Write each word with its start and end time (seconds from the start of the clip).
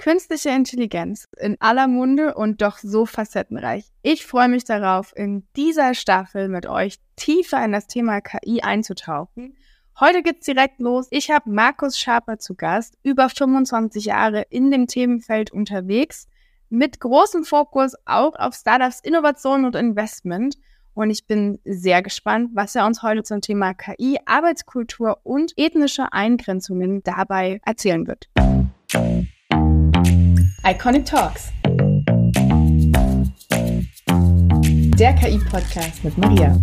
Künstliche 0.00 0.48
Intelligenz 0.48 1.28
in 1.36 1.58
aller 1.60 1.86
Munde 1.86 2.34
und 2.34 2.62
doch 2.62 2.78
so 2.78 3.04
facettenreich. 3.04 3.84
Ich 4.00 4.24
freue 4.24 4.48
mich 4.48 4.64
darauf, 4.64 5.12
in 5.14 5.46
dieser 5.56 5.92
Staffel 5.92 6.48
mit 6.48 6.64
euch 6.64 6.96
tiefer 7.16 7.62
in 7.62 7.72
das 7.72 7.86
Thema 7.86 8.22
KI 8.22 8.62
einzutauchen. 8.62 9.58
Heute 10.00 10.22
geht's 10.22 10.46
direkt 10.46 10.80
los. 10.80 11.08
Ich 11.10 11.30
habe 11.30 11.50
Markus 11.50 11.98
Schaper 11.98 12.38
zu 12.38 12.54
Gast, 12.54 12.96
über 13.02 13.28
25 13.28 14.06
Jahre 14.06 14.46
in 14.48 14.70
dem 14.70 14.86
Themenfeld 14.86 15.52
unterwegs, 15.52 16.28
mit 16.70 16.98
großem 16.98 17.44
Fokus 17.44 17.92
auch 18.06 18.36
auf 18.36 18.54
Startups, 18.54 19.00
Innovation 19.00 19.66
und 19.66 19.76
Investment. 19.76 20.56
Und 20.94 21.10
ich 21.10 21.26
bin 21.26 21.58
sehr 21.66 22.00
gespannt, 22.00 22.52
was 22.54 22.74
er 22.74 22.86
uns 22.86 23.02
heute 23.02 23.22
zum 23.22 23.42
Thema 23.42 23.74
KI, 23.74 24.18
Arbeitskultur 24.24 25.20
und 25.24 25.52
ethnische 25.58 26.10
Eingrenzungen 26.10 27.02
dabei 27.02 27.60
erzählen 27.66 28.06
wird. 28.06 28.30
Iconic 30.62 31.06
Talks. 31.06 31.52
Der 34.98 35.14
KI-Podcast 35.14 36.04
mit 36.04 36.18
Maria. 36.18 36.54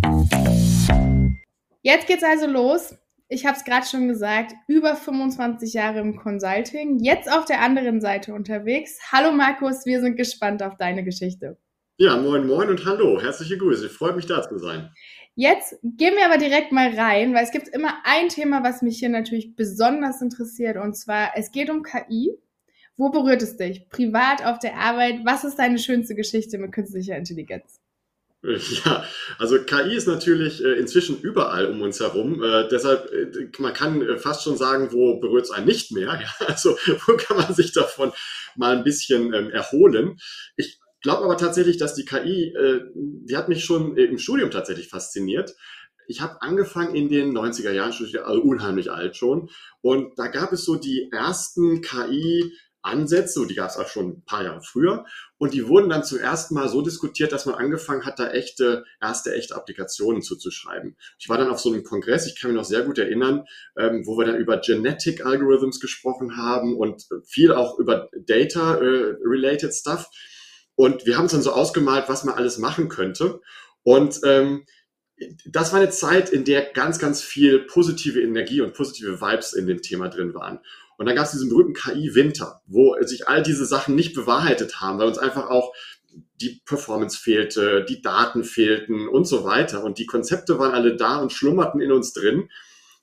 Jetzt 1.82 2.06
geht's 2.06 2.22
also 2.22 2.46
los. 2.46 2.94
Ich 3.28 3.44
habe 3.44 3.56
es 3.56 3.64
gerade 3.64 3.84
schon 3.84 4.06
gesagt, 4.06 4.54
über 4.68 4.94
25 4.94 5.72
Jahre 5.72 5.98
im 5.98 6.16
Consulting, 6.16 7.00
jetzt 7.00 7.30
auf 7.30 7.44
der 7.44 7.60
anderen 7.60 8.00
Seite 8.00 8.34
unterwegs. 8.34 9.00
Hallo 9.10 9.32
Markus, 9.32 9.84
wir 9.84 10.00
sind 10.00 10.16
gespannt 10.16 10.62
auf 10.62 10.76
deine 10.76 11.02
Geschichte. 11.02 11.58
Ja, 11.96 12.16
moin 12.16 12.46
moin 12.46 12.68
und 12.68 12.86
hallo, 12.86 13.20
herzliche 13.20 13.58
Grüße, 13.58 13.88
freut 13.88 14.14
mich 14.14 14.26
da 14.26 14.48
zu 14.48 14.58
sein. 14.58 14.90
Jetzt 15.34 15.76
gehen 15.82 16.14
wir 16.14 16.24
aber 16.24 16.38
direkt 16.38 16.70
mal 16.70 16.94
rein, 16.94 17.34
weil 17.34 17.42
es 17.42 17.50
gibt 17.50 17.66
immer 17.66 17.94
ein 18.04 18.28
Thema, 18.28 18.62
was 18.62 18.80
mich 18.80 19.00
hier 19.00 19.08
natürlich 19.08 19.56
besonders 19.56 20.22
interessiert 20.22 20.76
und 20.76 20.94
zwar 20.96 21.32
es 21.34 21.50
geht 21.50 21.68
um 21.68 21.82
KI 21.82 22.38
wo 22.98 23.10
berührt 23.10 23.42
es 23.42 23.56
dich? 23.56 23.88
Privat, 23.88 24.44
auf 24.44 24.58
der 24.58 24.76
Arbeit? 24.76 25.20
Was 25.24 25.44
ist 25.44 25.58
deine 25.58 25.78
schönste 25.78 26.14
Geschichte 26.14 26.58
mit 26.58 26.72
künstlicher 26.72 27.16
Intelligenz? 27.16 27.80
Ja, 28.84 29.04
also 29.38 29.58
KI 29.64 29.96
ist 29.96 30.06
natürlich 30.06 30.62
äh, 30.64 30.74
inzwischen 30.74 31.20
überall 31.20 31.66
um 31.66 31.80
uns 31.82 31.98
herum. 31.98 32.42
Äh, 32.42 32.68
deshalb, 32.68 33.10
äh, 33.12 33.48
man 33.58 33.72
kann 33.72 34.00
äh, 34.00 34.16
fast 34.16 34.44
schon 34.44 34.56
sagen, 34.56 34.92
wo 34.92 35.18
berührt 35.18 35.46
es 35.46 35.50
einen 35.50 35.66
nicht 35.66 35.90
mehr. 35.92 36.20
Also 36.46 36.76
wo 37.06 37.16
kann 37.16 37.36
man 37.36 37.52
sich 37.54 37.72
davon 37.72 38.12
mal 38.56 38.76
ein 38.76 38.84
bisschen 38.84 39.32
ähm, 39.32 39.50
erholen? 39.50 40.18
Ich 40.56 40.78
glaube 41.02 41.24
aber 41.24 41.36
tatsächlich, 41.36 41.78
dass 41.78 41.94
die 41.94 42.04
KI, 42.04 42.52
die 42.94 43.36
hat 43.36 43.48
mich 43.48 43.64
schon 43.64 43.96
im 43.96 44.18
Studium 44.18 44.50
tatsächlich 44.50 44.88
fasziniert. 44.88 45.54
Ich 46.08 46.20
habe 46.20 46.42
angefangen 46.42 46.96
in 46.96 47.08
den 47.08 47.36
90er 47.36 47.70
Jahren, 47.70 47.92
also 47.92 48.42
unheimlich 48.42 48.90
alt 48.90 49.16
schon. 49.16 49.48
Und 49.80 50.18
da 50.18 50.26
gab 50.26 50.52
es 50.52 50.64
so 50.64 50.74
die 50.74 51.08
ersten 51.12 51.82
KI- 51.82 52.52
Ansätze, 52.82 53.46
die 53.46 53.54
gab 53.54 53.70
es 53.70 53.76
auch 53.76 53.88
schon 53.88 54.08
ein 54.08 54.24
paar 54.24 54.44
Jahre 54.44 54.62
früher. 54.62 55.04
Und 55.36 55.54
die 55.54 55.68
wurden 55.68 55.88
dann 55.88 56.04
zum 56.04 56.18
ersten 56.18 56.54
Mal 56.54 56.68
so 56.68 56.82
diskutiert, 56.82 57.32
dass 57.32 57.46
man 57.46 57.54
angefangen 57.56 58.04
hat, 58.04 58.18
da 58.18 58.30
echte, 58.30 58.84
erste 59.00 59.34
echte 59.34 59.56
Applikationen 59.56 60.22
zuzuschreiben. 60.22 60.96
Ich 61.18 61.28
war 61.28 61.38
dann 61.38 61.50
auf 61.50 61.60
so 61.60 61.72
einem 61.72 61.84
Kongress, 61.84 62.26
ich 62.26 62.40
kann 62.40 62.50
mich 62.50 62.58
noch 62.58 62.64
sehr 62.64 62.82
gut 62.82 62.98
erinnern, 62.98 63.44
ähm, 63.76 64.06
wo 64.06 64.16
wir 64.18 64.26
dann 64.26 64.36
über 64.36 64.58
Genetic 64.58 65.24
Algorithms 65.24 65.80
gesprochen 65.80 66.36
haben 66.36 66.76
und 66.76 67.06
viel 67.26 67.52
auch 67.52 67.78
über 67.78 68.08
Data-related 68.16 69.70
äh, 69.70 69.74
Stuff. 69.74 70.08
Und 70.74 71.06
wir 71.06 71.16
haben 71.16 71.24
uns 71.24 71.32
dann 71.32 71.42
so 71.42 71.52
ausgemalt, 71.52 72.08
was 72.08 72.24
man 72.24 72.36
alles 72.36 72.58
machen 72.58 72.88
könnte. 72.88 73.40
Und 73.82 74.20
ähm, 74.24 74.64
das 75.46 75.72
war 75.72 75.80
eine 75.80 75.90
Zeit, 75.90 76.30
in 76.30 76.44
der 76.44 76.72
ganz, 76.72 76.98
ganz 76.98 77.22
viel 77.22 77.60
positive 77.60 78.20
Energie 78.20 78.60
und 78.60 78.74
positive 78.74 79.20
Vibes 79.20 79.52
in 79.52 79.66
dem 79.66 79.82
Thema 79.82 80.08
drin 80.08 80.34
waren. 80.34 80.60
Und 80.98 81.06
dann 81.06 81.14
gab 81.14 81.26
es 81.26 81.30
diesen 81.30 81.48
berühmten 81.48 81.74
KI-Winter, 81.74 82.60
wo 82.66 82.96
sich 83.02 83.28
all 83.28 83.42
diese 83.42 83.64
Sachen 83.64 83.94
nicht 83.94 84.14
bewahrheitet 84.14 84.80
haben, 84.80 84.98
weil 84.98 85.06
uns 85.06 85.16
einfach 85.16 85.48
auch 85.48 85.72
die 86.40 86.60
Performance 86.64 87.16
fehlte, 87.16 87.84
die 87.88 88.02
Daten 88.02 88.42
fehlten 88.42 89.08
und 89.08 89.24
so 89.24 89.44
weiter. 89.44 89.84
Und 89.84 89.98
die 89.98 90.06
Konzepte 90.06 90.58
waren 90.58 90.72
alle 90.72 90.96
da 90.96 91.18
und 91.18 91.32
schlummerten 91.32 91.80
in 91.80 91.92
uns 91.92 92.12
drin. 92.12 92.50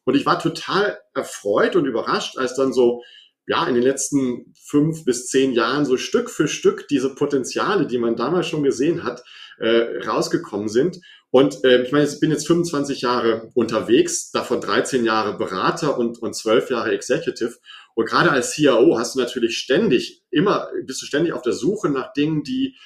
Und 0.03 0.15
ich 0.15 0.25
war 0.25 0.39
total 0.39 0.99
erfreut 1.13 1.77
und 1.77 1.85
überrascht, 1.85 2.37
als 2.37 2.55
dann 2.55 2.73
so, 2.73 3.01
ja, 3.47 3.65
in 3.65 3.75
den 3.75 3.83
letzten 3.83 4.53
fünf 4.55 5.05
bis 5.05 5.27
zehn 5.27 5.53
Jahren 5.53 5.85
so 5.85 5.97
Stück 5.97 6.29
für 6.29 6.49
Stück 6.49 6.87
diese 6.89 7.15
Potenziale, 7.15 7.87
die 7.87 7.97
man 7.97 8.17
damals 8.17 8.47
schon 8.47 8.63
gesehen 8.63 9.03
hat, 9.03 9.23
äh, 9.57 10.05
rausgekommen 10.05 10.67
sind. 10.67 10.99
Und 11.35 11.65
äh, 11.65 11.81
ich 11.81 11.91
meine, 11.91 12.07
ich 12.07 12.17
bin 12.21 12.31
jetzt 12.31 12.47
25 12.47 13.01
Jahre 13.01 13.51
unterwegs, 13.55 14.31
davon 14.31 14.61
13 14.61 15.03
Jahre 15.03 15.37
Berater 15.37 15.97
und, 15.97 16.17
und 16.19 16.33
12 16.33 16.69
Jahre 16.69 16.93
Executive. 16.93 17.57
Und 17.93 18.07
gerade 18.07 18.31
als 18.31 18.51
CIO 18.51 18.97
hast 18.97 19.15
du 19.15 19.19
natürlich 19.19 19.57
ständig, 19.57 20.23
immer, 20.31 20.69
bist 20.85 21.01
du 21.01 21.05
ständig 21.05 21.33
auf 21.33 21.41
der 21.41 21.51
Suche 21.51 21.89
nach 21.89 22.13
Dingen, 22.13 22.43
die 22.43 22.77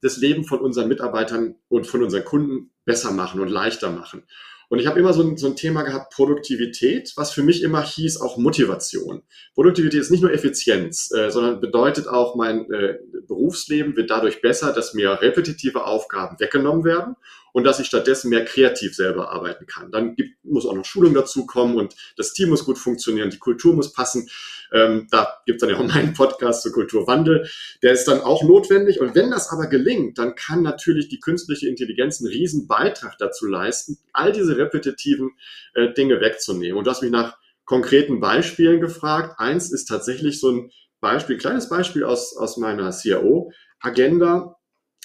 das 0.00 0.16
Leben 0.16 0.44
von 0.44 0.60
unseren 0.60 0.88
Mitarbeitern 0.88 1.56
und 1.68 1.86
von 1.86 2.02
unseren 2.02 2.24
Kunden 2.24 2.70
besser 2.86 3.10
machen 3.10 3.42
und 3.42 3.48
leichter 3.48 3.90
machen. 3.90 4.22
Und 4.70 4.78
ich 4.78 4.86
habe 4.86 5.00
immer 5.00 5.12
so 5.12 5.22
ein, 5.22 5.36
so 5.36 5.46
ein 5.46 5.56
Thema 5.56 5.82
gehabt, 5.82 6.12
Produktivität, 6.14 7.12
was 7.16 7.32
für 7.32 7.42
mich 7.42 7.62
immer 7.62 7.82
hieß 7.82 8.20
auch 8.20 8.38
Motivation. 8.38 9.22
Produktivität 9.54 10.00
ist 10.00 10.10
nicht 10.10 10.20
nur 10.20 10.32
Effizienz, 10.32 11.10
äh, 11.12 11.30
sondern 11.30 11.60
bedeutet 11.60 12.06
auch, 12.06 12.36
mein 12.36 12.70
äh, 12.70 12.98
Berufsleben 13.26 13.96
wird 13.96 14.10
dadurch 14.10 14.40
besser, 14.40 14.72
dass 14.72 14.94
mir 14.94 15.20
repetitive 15.22 15.84
Aufgaben 15.84 16.38
weggenommen 16.38 16.84
werden 16.84 17.16
und 17.58 17.64
dass 17.64 17.80
ich 17.80 17.88
stattdessen 17.88 18.30
mehr 18.30 18.44
kreativ 18.44 18.94
selber 18.94 19.32
arbeiten 19.32 19.66
kann. 19.66 19.90
Dann 19.90 20.14
gibt, 20.14 20.44
muss 20.44 20.64
auch 20.64 20.76
noch 20.76 20.84
Schulung 20.84 21.12
dazu 21.12 21.44
kommen 21.44 21.74
und 21.74 21.92
das 22.16 22.32
Team 22.32 22.50
muss 22.50 22.64
gut 22.64 22.78
funktionieren, 22.78 23.30
die 23.30 23.40
Kultur 23.40 23.74
muss 23.74 23.92
passen. 23.92 24.30
Ähm, 24.72 25.08
da 25.10 25.38
gibt 25.44 25.56
es 25.56 25.60
dann 25.66 25.70
ja 25.70 25.82
auch 25.82 25.92
meinen 25.92 26.14
Podcast 26.14 26.62
zur 26.62 26.70
Kulturwandel. 26.70 27.50
Der 27.82 27.90
ist 27.90 28.06
dann 28.06 28.20
auch 28.20 28.44
notwendig. 28.44 29.00
Und 29.00 29.16
wenn 29.16 29.32
das 29.32 29.48
aber 29.50 29.66
gelingt, 29.66 30.18
dann 30.18 30.36
kann 30.36 30.62
natürlich 30.62 31.08
die 31.08 31.18
künstliche 31.18 31.68
Intelligenz 31.68 32.20
einen 32.20 32.30
riesen 32.30 32.68
Beitrag 32.68 33.18
dazu 33.18 33.44
leisten, 33.46 33.98
all 34.12 34.30
diese 34.30 34.56
repetitiven 34.56 35.32
äh, 35.74 35.92
Dinge 35.94 36.20
wegzunehmen. 36.20 36.78
Und 36.78 36.86
du 36.86 36.92
hast 36.92 37.02
mich 37.02 37.10
nach 37.10 37.38
konkreten 37.64 38.20
Beispielen 38.20 38.80
gefragt. 38.80 39.40
Eins 39.40 39.72
ist 39.72 39.86
tatsächlich 39.86 40.38
so 40.38 40.52
ein 40.52 40.70
Beispiel, 41.00 41.38
kleines 41.38 41.68
Beispiel 41.68 42.04
aus, 42.04 42.36
aus 42.36 42.56
meiner 42.56 42.92
CIO-Agenda. 42.92 44.57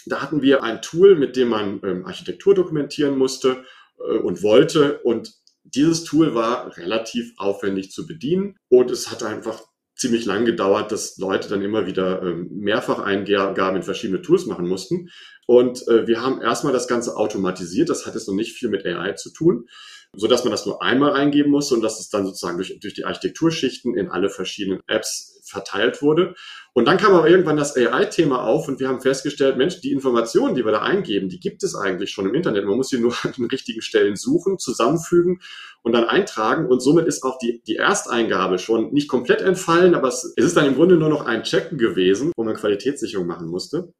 Da 0.05 0.21
hatten 0.21 0.41
wir 0.41 0.63
ein 0.63 0.81
Tool, 0.81 1.15
mit 1.15 1.35
dem 1.35 1.49
man 1.49 1.79
ähm, 1.83 2.05
Architektur 2.05 2.55
dokumentieren 2.55 3.17
musste 3.17 3.63
äh, 3.99 4.17
und 4.17 4.43
wollte. 4.43 4.99
Und 4.99 5.33
dieses 5.63 6.03
Tool 6.03 6.35
war 6.35 6.75
relativ 6.77 7.33
aufwendig 7.37 7.91
zu 7.91 8.05
bedienen 8.05 8.57
und 8.69 8.91
es 8.91 9.11
hat 9.11 9.23
einfach 9.23 9.61
ziemlich 9.95 10.25
lang 10.25 10.43
gedauert, 10.43 10.91
dass 10.91 11.17
Leute 11.17 11.47
dann 11.47 11.61
immer 11.61 11.85
wieder 11.85 12.21
ähm, 12.23 12.49
mehrfach 12.51 12.99
Eingaben 12.99 13.77
in 13.77 13.83
verschiedene 13.83 14.21
Tools 14.21 14.45
machen 14.45 14.67
mussten. 14.67 15.09
Und 15.45 15.87
äh, 15.87 16.07
wir 16.07 16.21
haben 16.21 16.41
erstmal 16.41 16.73
das 16.73 16.87
Ganze 16.87 17.15
automatisiert. 17.15 17.89
Das 17.89 18.05
hat 18.05 18.15
jetzt 18.15 18.27
noch 18.27 18.35
nicht 18.35 18.53
viel 18.53 18.69
mit 18.69 18.85
AI 18.85 19.13
zu 19.13 19.31
tun, 19.31 19.67
so 20.15 20.27
dass 20.27 20.43
man 20.43 20.51
das 20.51 20.65
nur 20.65 20.81
einmal 20.81 21.13
eingeben 21.13 21.51
muss 21.51 21.71
und 21.71 21.81
dass 21.81 21.99
es 21.99 22.09
dann 22.09 22.25
sozusagen 22.25 22.57
durch, 22.57 22.79
durch 22.79 22.93
die 22.93 23.05
Architekturschichten 23.05 23.97
in 23.97 24.09
alle 24.09 24.29
verschiedenen 24.29 24.81
Apps 24.87 25.41
verteilt 25.43 26.01
wurde. 26.01 26.35
Und 26.73 26.85
dann 26.85 26.97
kam 26.97 27.13
aber 27.13 27.29
irgendwann 27.29 27.57
das 27.57 27.75
AI-Thema 27.75 28.43
auf 28.43 28.67
und 28.67 28.79
wir 28.79 28.87
haben 28.87 29.01
festgestellt, 29.01 29.57
Mensch, 29.57 29.81
die 29.81 29.91
Informationen, 29.91 30.55
die 30.55 30.65
wir 30.65 30.71
da 30.71 30.81
eingeben, 30.81 31.29
die 31.29 31.39
gibt 31.39 31.63
es 31.63 31.75
eigentlich 31.75 32.11
schon 32.11 32.27
im 32.27 32.33
Internet. 32.33 32.65
Man 32.65 32.77
muss 32.77 32.89
sie 32.89 32.99
nur 32.99 33.13
an 33.23 33.33
den 33.33 33.45
richtigen 33.45 33.81
Stellen 33.81 34.15
suchen, 34.15 34.57
zusammenfügen 34.59 35.41
und 35.81 35.93
dann 35.93 36.05
eintragen. 36.05 36.67
Und 36.67 36.79
somit 36.81 37.07
ist 37.07 37.23
auch 37.23 37.37
die, 37.37 37.61
die 37.67 37.75
Ersteingabe 37.75 38.57
schon 38.57 38.91
nicht 38.93 39.07
komplett 39.07 39.41
entfallen, 39.41 39.95
aber 39.95 40.07
es, 40.07 40.33
es 40.35 40.45
ist 40.45 40.57
dann 40.57 40.65
im 40.65 40.75
Grunde 40.75 40.95
nur 40.95 41.09
noch 41.09 41.25
ein 41.25 41.43
Checken 41.43 41.77
gewesen, 41.77 42.31
wo 42.35 42.43
man 42.43 42.55
Qualitätssicherung 42.55 43.27
machen 43.27 43.47
musste. 43.47 43.93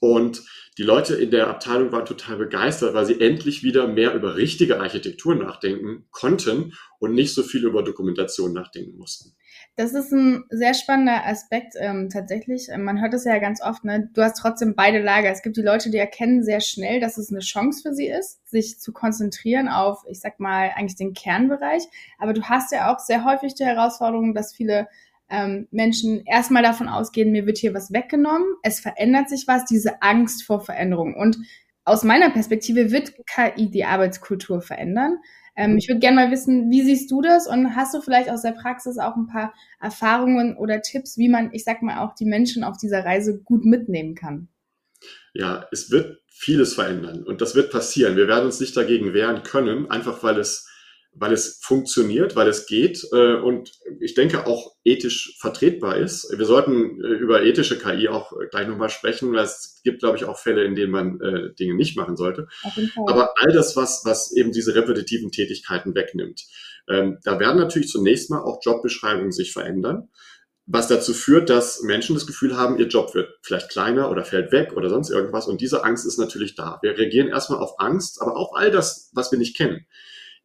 Und 0.00 0.42
die 0.78 0.82
Leute 0.82 1.14
in 1.14 1.30
der 1.30 1.48
Abteilung 1.48 1.90
waren 1.92 2.04
total 2.04 2.36
begeistert, 2.36 2.94
weil 2.94 3.06
sie 3.06 3.20
endlich 3.20 3.62
wieder 3.62 3.88
mehr 3.88 4.14
über 4.14 4.36
richtige 4.36 4.80
Architektur 4.80 5.34
nachdenken 5.34 6.06
konnten 6.10 6.74
und 6.98 7.14
nicht 7.14 7.34
so 7.34 7.42
viel 7.42 7.64
über 7.64 7.82
Dokumentation 7.82 8.52
nachdenken 8.52 8.96
mussten. 8.98 9.36
Das 9.76 9.92
ist 9.92 10.10
ein 10.10 10.44
sehr 10.48 10.72
spannender 10.72 11.26
Aspekt 11.26 11.74
ähm, 11.78 12.08
tatsächlich. 12.10 12.68
Ähm, 12.70 12.84
man 12.84 13.00
hört 13.00 13.12
es 13.12 13.24
ja 13.24 13.38
ganz 13.38 13.62
oft, 13.62 13.84
ne? 13.84 14.08
du 14.14 14.22
hast 14.22 14.38
trotzdem 14.38 14.74
beide 14.74 15.02
Lager. 15.02 15.30
Es 15.30 15.42
gibt 15.42 15.58
die 15.58 15.62
Leute, 15.62 15.90
die 15.90 15.98
erkennen 15.98 16.42
sehr 16.42 16.60
schnell, 16.60 16.98
dass 16.98 17.18
es 17.18 17.30
eine 17.30 17.40
Chance 17.40 17.82
für 17.82 17.94
sie 17.94 18.08
ist, 18.08 18.46
sich 18.48 18.80
zu 18.80 18.94
konzentrieren 18.94 19.68
auf, 19.68 20.02
ich 20.08 20.20
sag 20.20 20.40
mal, 20.40 20.72
eigentlich 20.74 20.96
den 20.96 21.12
Kernbereich. 21.12 21.82
Aber 22.18 22.32
du 22.32 22.42
hast 22.44 22.72
ja 22.72 22.90
auch 22.90 22.98
sehr 22.98 23.24
häufig 23.26 23.54
die 23.54 23.66
Herausforderung, 23.66 24.34
dass 24.34 24.54
viele 24.54 24.88
ähm, 25.28 25.68
Menschen 25.70 26.24
erstmal 26.24 26.62
davon 26.62 26.88
ausgehen, 26.88 27.32
mir 27.32 27.46
wird 27.46 27.58
hier 27.58 27.74
was 27.74 27.92
weggenommen, 27.92 28.46
es 28.62 28.80
verändert 28.80 29.28
sich 29.28 29.46
was, 29.46 29.64
diese 29.64 30.02
Angst 30.02 30.44
vor 30.44 30.60
Veränderung. 30.60 31.14
Und 31.14 31.38
aus 31.84 32.02
meiner 32.02 32.30
Perspektive 32.30 32.90
wird 32.90 33.12
KI 33.26 33.70
die 33.70 33.84
Arbeitskultur 33.84 34.60
verändern. 34.60 35.18
Ähm, 35.56 35.78
ich 35.78 35.88
würde 35.88 36.00
gerne 36.00 36.16
mal 36.16 36.30
wissen, 36.30 36.70
wie 36.70 36.82
siehst 36.82 37.10
du 37.10 37.22
das 37.22 37.46
und 37.46 37.74
hast 37.74 37.94
du 37.94 38.00
vielleicht 38.00 38.28
aus 38.28 38.42
der 38.42 38.52
Praxis 38.52 38.98
auch 38.98 39.16
ein 39.16 39.26
paar 39.26 39.54
Erfahrungen 39.80 40.56
oder 40.56 40.82
Tipps, 40.82 41.16
wie 41.16 41.28
man, 41.28 41.52
ich 41.52 41.64
sag 41.64 41.82
mal, 41.82 42.04
auch 42.04 42.14
die 42.14 42.26
Menschen 42.26 42.62
auf 42.62 42.76
dieser 42.76 43.04
Reise 43.04 43.40
gut 43.42 43.64
mitnehmen 43.64 44.14
kann? 44.14 44.48
Ja, 45.32 45.66
es 45.72 45.90
wird 45.90 46.20
vieles 46.28 46.74
verändern 46.74 47.22
und 47.24 47.40
das 47.40 47.54
wird 47.54 47.70
passieren. 47.70 48.16
Wir 48.16 48.28
werden 48.28 48.46
uns 48.46 48.60
nicht 48.60 48.76
dagegen 48.76 49.14
wehren 49.14 49.42
können, 49.42 49.90
einfach 49.90 50.22
weil 50.22 50.38
es 50.38 50.68
weil 51.18 51.32
es 51.32 51.58
funktioniert, 51.62 52.36
weil 52.36 52.48
es 52.48 52.66
geht 52.66 53.06
äh, 53.12 53.34
und 53.34 53.72
ich 54.00 54.14
denke 54.14 54.46
auch 54.46 54.74
ethisch 54.84 55.36
vertretbar 55.40 55.96
ist. 55.96 56.30
Wir 56.36 56.44
sollten 56.44 57.02
äh, 57.02 57.08
über 57.08 57.42
ethische 57.42 57.78
KI 57.78 58.08
auch 58.08 58.32
gleich 58.50 58.68
nochmal 58.68 58.90
sprechen, 58.90 59.32
weil 59.32 59.44
es 59.44 59.80
gibt, 59.82 60.00
glaube 60.00 60.16
ich, 60.16 60.24
auch 60.24 60.38
Fälle, 60.38 60.64
in 60.64 60.74
denen 60.74 60.92
man 60.92 61.20
äh, 61.20 61.54
Dinge 61.54 61.74
nicht 61.74 61.96
machen 61.96 62.16
sollte. 62.16 62.48
Aber 63.06 63.34
all 63.38 63.52
das, 63.52 63.76
was, 63.76 64.02
was 64.04 64.32
eben 64.32 64.52
diese 64.52 64.74
repetitiven 64.74 65.30
Tätigkeiten 65.30 65.94
wegnimmt, 65.94 66.42
ähm, 66.88 67.18
da 67.24 67.40
werden 67.40 67.58
natürlich 67.58 67.88
zunächst 67.88 68.30
mal 68.30 68.42
auch 68.42 68.60
Jobbeschreibungen 68.62 69.32
sich 69.32 69.52
verändern 69.52 70.08
was 70.66 70.88
dazu 70.88 71.14
führt, 71.14 71.48
dass 71.48 71.82
Menschen 71.82 72.16
das 72.16 72.26
Gefühl 72.26 72.56
haben, 72.56 72.76
ihr 72.78 72.88
Job 72.88 73.14
wird 73.14 73.30
vielleicht 73.42 73.70
kleiner 73.70 74.10
oder 74.10 74.24
fällt 74.24 74.50
weg 74.50 74.72
oder 74.74 74.90
sonst 74.90 75.10
irgendwas. 75.10 75.46
Und 75.46 75.60
diese 75.60 75.84
Angst 75.84 76.04
ist 76.04 76.18
natürlich 76.18 76.56
da. 76.56 76.80
Wir 76.82 76.98
reagieren 76.98 77.28
erstmal 77.28 77.60
auf 77.60 77.78
Angst, 77.78 78.20
aber 78.20 78.36
auch 78.36 78.52
all 78.56 78.72
das, 78.72 79.10
was 79.14 79.30
wir 79.30 79.38
nicht 79.38 79.56
kennen. 79.56 79.86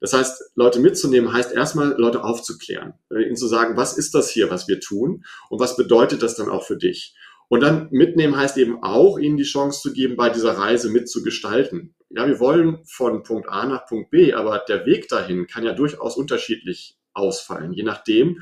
Das 0.02 0.14
heißt, 0.14 0.52
Leute 0.56 0.80
mitzunehmen 0.80 1.32
heißt 1.32 1.54
erstmal 1.54 1.96
Leute 1.98 2.24
aufzuklären, 2.24 2.96
äh, 3.12 3.24
ihnen 3.24 3.38
zu 3.38 3.48
sagen, 3.48 3.78
was 3.78 3.98
ist 3.98 4.14
das 4.16 4.30
hier, 4.32 4.50
was 4.50 4.68
wir 4.68 4.80
tun 4.80 5.24
und 5.50 5.60
was 5.60 5.78
bedeutet 5.78 6.24
das 6.24 6.36
dann 6.36 6.50
auch 6.50 6.64
für 6.64 6.76
dich? 6.76 7.16
Und 7.48 7.62
dann 7.62 7.88
mitnehmen 7.92 8.36
heißt 8.36 8.58
eben 8.58 8.82
auch, 8.82 9.20
ihnen 9.20 9.38
die 9.38 9.44
Chance 9.44 9.82
zu 9.82 9.94
geben, 9.94 10.16
bei 10.16 10.30
dieser 10.30 10.58
Reise 10.58 10.90
mitzugestalten. 10.90 11.94
Ja, 12.10 12.28
wir 12.28 12.40
wollen 12.40 12.80
von 12.86 13.24
Punkt 13.24 13.48
A 13.50 13.66
nach 13.66 13.86
Punkt 13.86 14.10
B, 14.10 14.34
aber 14.34 14.64
der 14.68 14.86
Weg 14.86 15.08
dahin 15.08 15.48
kann 15.48 15.64
ja 15.64 15.74
durchaus 15.74 16.18
unterschiedlich 16.18 16.98
ausfallen, 17.14 17.74
je 17.74 17.84
nachdem, 17.84 18.42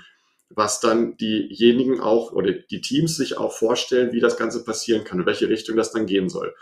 was 0.49 0.79
dann 0.79 1.17
diejenigen 1.17 1.99
auch 1.99 2.31
oder 2.31 2.51
die 2.51 2.81
Teams 2.81 3.17
sich 3.17 3.37
auch 3.37 3.51
vorstellen, 3.51 4.13
wie 4.13 4.19
das 4.19 4.37
Ganze 4.37 4.63
passieren 4.63 5.03
kann 5.03 5.19
und 5.19 5.25
welche 5.25 5.49
Richtung 5.49 5.75
das 5.75 5.91
dann 5.91 6.05
gehen 6.05 6.29
soll. 6.29 6.55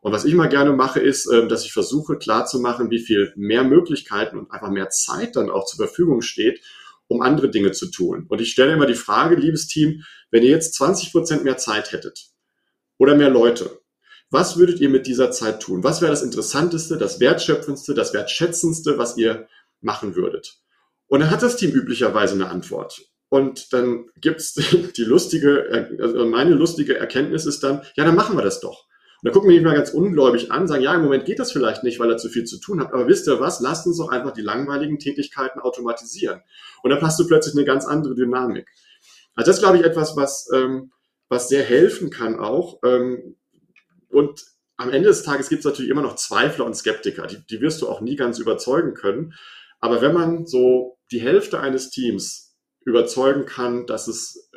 Und 0.00 0.12
was 0.12 0.24
ich 0.24 0.34
mal 0.34 0.48
gerne 0.48 0.72
mache, 0.72 1.00
ist, 1.00 1.30
ähm, 1.30 1.48
dass 1.48 1.64
ich 1.64 1.72
versuche 1.72 2.16
klarzumachen, 2.16 2.90
wie 2.90 3.00
viel 3.00 3.32
mehr 3.36 3.64
Möglichkeiten 3.64 4.38
und 4.38 4.50
einfach 4.50 4.70
mehr 4.70 4.88
Zeit 4.90 5.36
dann 5.36 5.50
auch 5.50 5.66
zur 5.66 5.76
Verfügung 5.76 6.22
steht, 6.22 6.60
um 7.06 7.22
andere 7.22 7.50
Dinge 7.50 7.72
zu 7.72 7.90
tun. 7.90 8.26
Und 8.28 8.40
ich 8.40 8.52
stelle 8.52 8.72
immer 8.72 8.86
die 8.86 8.94
Frage, 8.94 9.34
liebes 9.34 9.66
Team, 9.66 10.04
wenn 10.30 10.42
ihr 10.42 10.50
jetzt 10.50 10.74
20 10.74 11.12
Prozent 11.12 11.44
mehr 11.44 11.58
Zeit 11.58 11.92
hättet 11.92 12.30
oder 12.98 13.14
mehr 13.14 13.30
Leute, 13.30 13.80
was 14.30 14.56
würdet 14.56 14.80
ihr 14.80 14.88
mit 14.88 15.06
dieser 15.06 15.32
Zeit 15.32 15.60
tun? 15.60 15.82
Was 15.82 16.00
wäre 16.00 16.12
das 16.12 16.22
Interessanteste, 16.22 16.96
das 16.96 17.18
Wertschöpfendste, 17.18 17.94
das 17.94 18.14
Wertschätzendste, 18.14 18.96
was 18.96 19.16
ihr 19.16 19.48
machen 19.80 20.14
würdet? 20.14 20.58
Und 21.08 21.20
dann 21.20 21.30
hat 21.30 21.42
das 21.42 21.56
Team 21.56 21.72
üblicherweise 21.72 22.34
eine 22.34 22.48
Antwort. 22.48 23.02
Und 23.28 23.72
dann 23.72 24.06
gibt's 24.16 24.54
die 24.96 25.04
lustige, 25.04 25.98
also 26.00 26.26
meine 26.26 26.54
lustige 26.54 26.96
Erkenntnis 26.96 27.44
ist 27.44 27.64
dann, 27.64 27.82
ja, 27.96 28.04
dann 28.04 28.14
machen 28.14 28.36
wir 28.36 28.42
das 28.42 28.60
doch. 28.60 28.86
Und 29.22 29.28
da 29.28 29.32
gucken 29.32 29.50
wir 29.50 29.56
mich 29.56 29.64
mal 29.64 29.74
ganz 29.74 29.90
ungläubig 29.90 30.50
an, 30.50 30.66
sagen, 30.66 30.82
ja, 30.82 30.94
im 30.94 31.02
Moment 31.02 31.26
geht 31.26 31.38
das 31.38 31.52
vielleicht 31.52 31.82
nicht, 31.82 32.00
weil 32.00 32.10
er 32.10 32.16
zu 32.16 32.30
viel 32.30 32.44
zu 32.44 32.58
tun 32.58 32.80
hat. 32.80 32.92
Aber 32.94 33.06
wisst 33.06 33.28
ihr 33.28 33.38
was? 33.38 33.60
Lasst 33.60 33.86
uns 33.86 33.98
doch 33.98 34.08
einfach 34.08 34.32
die 34.32 34.40
langweiligen 34.40 34.98
Tätigkeiten 34.98 35.60
automatisieren. 35.60 36.40
Und 36.82 36.90
dann 36.90 37.00
passt 37.00 37.20
du 37.20 37.26
plötzlich 37.26 37.54
eine 37.54 37.66
ganz 37.66 37.84
andere 37.84 38.14
Dynamik. 38.14 38.68
Also 39.34 39.50
das 39.50 39.56
ist, 39.56 39.62
glaube 39.62 39.76
ich, 39.76 39.84
etwas, 39.84 40.16
was, 40.16 40.48
ähm, 40.54 40.92
was 41.28 41.48
sehr 41.48 41.62
helfen 41.62 42.08
kann 42.10 42.38
auch. 42.38 42.78
Ähm, 42.82 43.36
und 44.08 44.42
am 44.78 44.90
Ende 44.90 45.10
des 45.10 45.22
Tages 45.22 45.50
gibt 45.50 45.60
es 45.60 45.66
natürlich 45.66 45.90
immer 45.90 46.02
noch 46.02 46.16
Zweifler 46.16 46.64
und 46.64 46.74
Skeptiker. 46.74 47.26
Die, 47.26 47.44
die 47.46 47.60
wirst 47.60 47.82
du 47.82 47.88
auch 47.88 48.00
nie 48.00 48.16
ganz 48.16 48.38
überzeugen 48.38 48.94
können. 48.94 49.34
Aber 49.80 50.00
wenn 50.00 50.14
man 50.14 50.46
so 50.46 50.98
die 51.10 51.20
Hälfte 51.20 51.60
eines 51.60 51.90
Teams 51.90 52.56
überzeugen 52.86 53.44
kann, 53.44 53.86
dass 53.86 54.08
es 54.08 54.49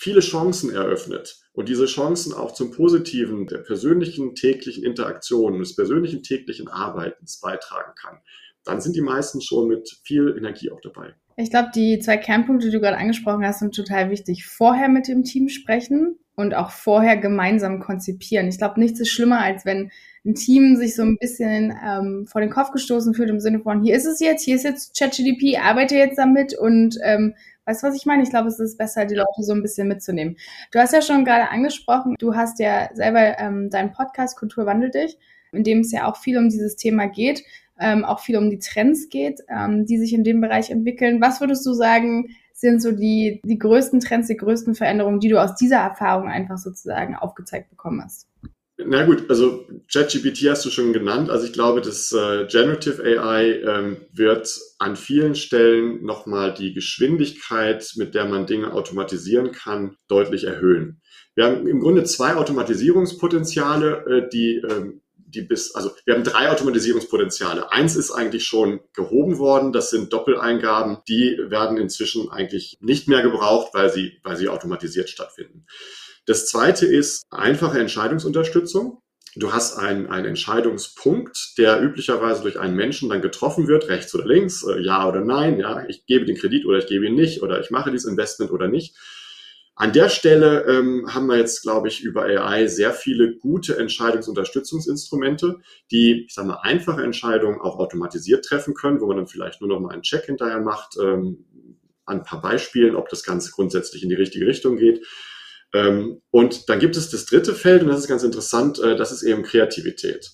viele 0.00 0.20
Chancen 0.20 0.72
eröffnet 0.72 1.38
und 1.52 1.68
diese 1.68 1.84
Chancen 1.84 2.32
auch 2.32 2.54
zum 2.54 2.70
Positiven 2.70 3.46
der 3.46 3.58
persönlichen 3.58 4.34
täglichen 4.34 4.82
Interaktion, 4.82 5.58
des 5.58 5.76
persönlichen 5.76 6.22
täglichen 6.22 6.68
Arbeitens 6.68 7.38
beitragen 7.38 7.92
kann, 8.00 8.18
dann 8.64 8.80
sind 8.80 8.96
die 8.96 9.02
meisten 9.02 9.42
schon 9.42 9.68
mit 9.68 10.00
viel 10.02 10.34
Energie 10.38 10.70
auch 10.70 10.80
dabei. 10.80 11.14
Ich 11.36 11.50
glaube, 11.50 11.68
die 11.74 11.98
zwei 11.98 12.16
Kernpunkte, 12.16 12.66
die 12.66 12.72
du 12.72 12.80
gerade 12.80 12.96
angesprochen 12.96 13.44
hast, 13.44 13.58
sind 13.58 13.74
total 13.74 14.10
wichtig. 14.10 14.46
Vorher 14.46 14.88
mit 14.88 15.06
dem 15.06 15.22
Team 15.22 15.50
sprechen 15.50 16.18
und 16.34 16.54
auch 16.54 16.70
vorher 16.70 17.18
gemeinsam 17.18 17.80
konzipieren. 17.80 18.48
Ich 18.48 18.56
glaube, 18.56 18.80
nichts 18.80 19.00
ist 19.00 19.10
schlimmer, 19.10 19.40
als 19.40 19.66
wenn 19.66 19.90
ein 20.24 20.34
Team 20.34 20.76
sich 20.76 20.96
so 20.96 21.02
ein 21.02 21.18
bisschen 21.18 21.74
ähm, 21.86 22.26
vor 22.26 22.40
den 22.40 22.50
Kopf 22.50 22.72
gestoßen 22.72 23.12
fühlt 23.12 23.28
im 23.28 23.40
Sinne 23.40 23.60
von, 23.60 23.82
hier 23.82 23.96
ist 23.96 24.06
es 24.06 24.20
jetzt, 24.20 24.44
hier 24.44 24.56
ist 24.56 24.64
jetzt 24.64 24.98
ChatGDP, 24.98 25.58
arbeite 25.58 25.96
jetzt 25.96 26.18
damit 26.18 26.56
und 26.58 26.98
ähm, 27.02 27.34
Weißt 27.70 27.84
du, 27.84 27.86
was 27.86 27.94
ich 27.94 28.04
meine? 28.04 28.24
Ich 28.24 28.30
glaube, 28.30 28.48
es 28.48 28.58
ist 28.58 28.78
besser, 28.78 29.04
die 29.04 29.14
Leute 29.14 29.44
so 29.44 29.52
ein 29.52 29.62
bisschen 29.62 29.86
mitzunehmen. 29.86 30.36
Du 30.72 30.80
hast 30.80 30.92
ja 30.92 31.00
schon 31.00 31.24
gerade 31.24 31.50
angesprochen, 31.50 32.16
du 32.18 32.34
hast 32.34 32.58
ja 32.58 32.88
selber 32.94 33.38
ähm, 33.38 33.70
deinen 33.70 33.92
Podcast 33.92 34.36
Kultur 34.36 34.66
wandelt 34.66 34.94
dich, 34.94 35.16
in 35.52 35.62
dem 35.62 35.78
es 35.78 35.92
ja 35.92 36.10
auch 36.10 36.16
viel 36.16 36.36
um 36.36 36.48
dieses 36.48 36.74
Thema 36.74 37.06
geht, 37.06 37.44
ähm, 37.78 38.04
auch 38.04 38.18
viel 38.18 38.38
um 38.38 38.50
die 38.50 38.58
Trends 38.58 39.08
geht, 39.08 39.42
ähm, 39.48 39.86
die 39.86 39.98
sich 39.98 40.12
in 40.12 40.24
dem 40.24 40.40
Bereich 40.40 40.70
entwickeln. 40.70 41.20
Was 41.20 41.40
würdest 41.40 41.64
du 41.64 41.72
sagen, 41.72 42.34
sind 42.54 42.82
so 42.82 42.90
die, 42.90 43.40
die 43.44 43.58
größten 43.60 44.00
Trends, 44.00 44.26
die 44.26 44.36
größten 44.36 44.74
Veränderungen, 44.74 45.20
die 45.20 45.28
du 45.28 45.40
aus 45.40 45.54
dieser 45.54 45.78
Erfahrung 45.78 46.26
einfach 46.26 46.58
sozusagen 46.58 47.14
aufgezeigt 47.14 47.70
bekommen 47.70 48.02
hast? 48.02 48.26
Na 48.86 49.04
gut, 49.04 49.28
also 49.28 49.66
ChatGPT 49.92 50.48
hast 50.48 50.64
du 50.64 50.70
schon 50.70 50.92
genannt. 50.92 51.30
Also 51.30 51.46
ich 51.46 51.52
glaube, 51.52 51.80
das 51.80 52.12
äh, 52.12 52.46
Generative 52.46 53.02
AI 53.02 53.60
ähm, 53.62 53.96
wird 54.12 54.58
an 54.78 54.96
vielen 54.96 55.34
Stellen 55.34 56.04
nochmal 56.04 56.54
die 56.54 56.72
Geschwindigkeit, 56.72 57.92
mit 57.96 58.14
der 58.14 58.26
man 58.26 58.46
Dinge 58.46 58.72
automatisieren 58.72 59.52
kann, 59.52 59.96
deutlich 60.08 60.44
erhöhen. 60.44 61.00
Wir 61.34 61.44
haben 61.44 61.66
im 61.66 61.80
Grunde 61.80 62.04
zwei 62.04 62.34
Automatisierungspotenziale, 62.34 64.04
äh, 64.06 64.28
die 64.28 64.56
ähm, 64.56 65.02
die 65.30 65.42
bis, 65.42 65.74
also 65.74 65.92
wir 66.04 66.14
haben 66.14 66.24
drei 66.24 66.50
Automatisierungspotenziale. 66.50 67.72
Eins 67.72 67.96
ist 67.96 68.10
eigentlich 68.10 68.44
schon 68.44 68.80
gehoben 68.94 69.38
worden. 69.38 69.72
Das 69.72 69.90
sind 69.90 70.12
Doppeleingaben. 70.12 70.98
Die 71.08 71.38
werden 71.46 71.78
inzwischen 71.78 72.30
eigentlich 72.30 72.78
nicht 72.80 73.08
mehr 73.08 73.22
gebraucht, 73.22 73.72
weil 73.72 73.92
sie, 73.92 74.18
weil 74.22 74.36
sie 74.36 74.48
automatisiert 74.48 75.08
stattfinden. 75.08 75.66
Das 76.26 76.46
zweite 76.46 76.86
ist 76.86 77.24
einfache 77.30 77.78
Entscheidungsunterstützung. 77.78 79.00
Du 79.36 79.52
hast 79.52 79.76
einen, 79.76 80.08
einen 80.08 80.26
Entscheidungspunkt, 80.26 81.54
der 81.56 81.80
üblicherweise 81.80 82.42
durch 82.42 82.58
einen 82.58 82.74
Menschen 82.74 83.08
dann 83.08 83.22
getroffen 83.22 83.68
wird, 83.68 83.88
rechts 83.88 84.14
oder 84.14 84.26
links, 84.26 84.64
äh, 84.64 84.80
ja 84.80 85.08
oder 85.08 85.20
nein, 85.20 85.60
ja, 85.60 85.84
ich 85.88 86.04
gebe 86.06 86.24
den 86.24 86.36
Kredit 86.36 86.66
oder 86.66 86.78
ich 86.78 86.86
gebe 86.86 87.06
ihn 87.06 87.14
nicht 87.14 87.42
oder 87.42 87.60
ich 87.60 87.70
mache 87.70 87.92
dieses 87.92 88.10
Investment 88.10 88.50
oder 88.50 88.66
nicht. 88.66 88.96
An 89.76 89.92
der 89.92 90.10
Stelle 90.10 90.66
ähm, 90.66 91.14
haben 91.14 91.26
wir 91.26 91.38
jetzt, 91.38 91.62
glaube 91.62 91.88
ich, 91.88 92.02
über 92.02 92.24
AI 92.24 92.66
sehr 92.66 92.92
viele 92.92 93.36
gute 93.36 93.78
Entscheidungsunterstützungsinstrumente, 93.78 95.60
die, 95.90 96.24
ich 96.26 96.34
sage 96.34 96.48
mal, 96.48 96.58
einfache 96.62 97.02
Entscheidungen 97.02 97.60
auch 97.60 97.78
automatisiert 97.78 98.44
treffen 98.44 98.74
können, 98.74 99.00
wo 99.00 99.06
man 99.06 99.16
dann 99.16 99.26
vielleicht 99.26 99.60
nur 99.62 99.70
noch 99.70 99.80
mal 99.80 99.92
einen 99.92 100.02
Check 100.02 100.24
hinterher 100.26 100.60
macht, 100.60 100.96
ähm, 101.00 101.46
an 102.04 102.18
ein 102.18 102.24
paar 102.24 102.42
Beispielen, 102.42 102.96
ob 102.96 103.08
das 103.08 103.22
Ganze 103.22 103.52
grundsätzlich 103.52 104.02
in 104.02 104.10
die 104.10 104.16
richtige 104.16 104.46
Richtung 104.46 104.76
geht. 104.76 105.06
Ähm, 105.72 106.20
und 106.30 106.68
dann 106.68 106.80
gibt 106.80 106.96
es 106.96 107.10
das 107.10 107.26
dritte 107.26 107.54
Feld, 107.54 107.82
und 107.82 107.88
das 107.88 108.00
ist 108.00 108.08
ganz 108.08 108.22
interessant, 108.22 108.78
äh, 108.80 108.96
das 108.96 109.12
ist 109.12 109.22
eben 109.22 109.42
Kreativität. 109.42 110.32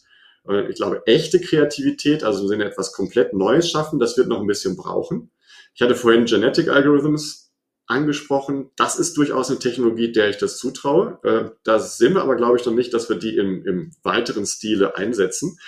Äh, 0.48 0.70
ich 0.70 0.76
glaube, 0.76 1.02
echte 1.06 1.40
Kreativität, 1.40 2.24
also 2.24 2.42
im 2.42 2.48
Sinne 2.48 2.64
etwas 2.64 2.92
komplett 2.92 3.32
Neues 3.34 3.70
schaffen, 3.70 3.98
das 3.98 4.16
wird 4.16 4.28
noch 4.28 4.40
ein 4.40 4.46
bisschen 4.46 4.76
brauchen. 4.76 5.30
Ich 5.74 5.82
hatte 5.82 5.94
vorhin 5.94 6.24
Genetic 6.24 6.68
Algorithms 6.68 7.52
angesprochen. 7.86 8.70
Das 8.76 8.98
ist 8.98 9.16
durchaus 9.16 9.50
eine 9.50 9.58
Technologie, 9.58 10.10
der 10.10 10.30
ich 10.30 10.38
das 10.38 10.56
zutraue. 10.56 11.18
Äh, 11.22 11.50
da 11.64 11.78
sind 11.78 12.14
wir 12.14 12.22
aber, 12.22 12.36
glaube 12.36 12.56
ich, 12.58 12.64
noch 12.64 12.72
nicht, 12.72 12.92
dass 12.94 13.08
wir 13.08 13.16
die 13.16 13.36
im, 13.36 13.64
im 13.66 13.92
weiteren 14.02 14.46
Stile 14.46 14.96
einsetzen. 14.96 15.58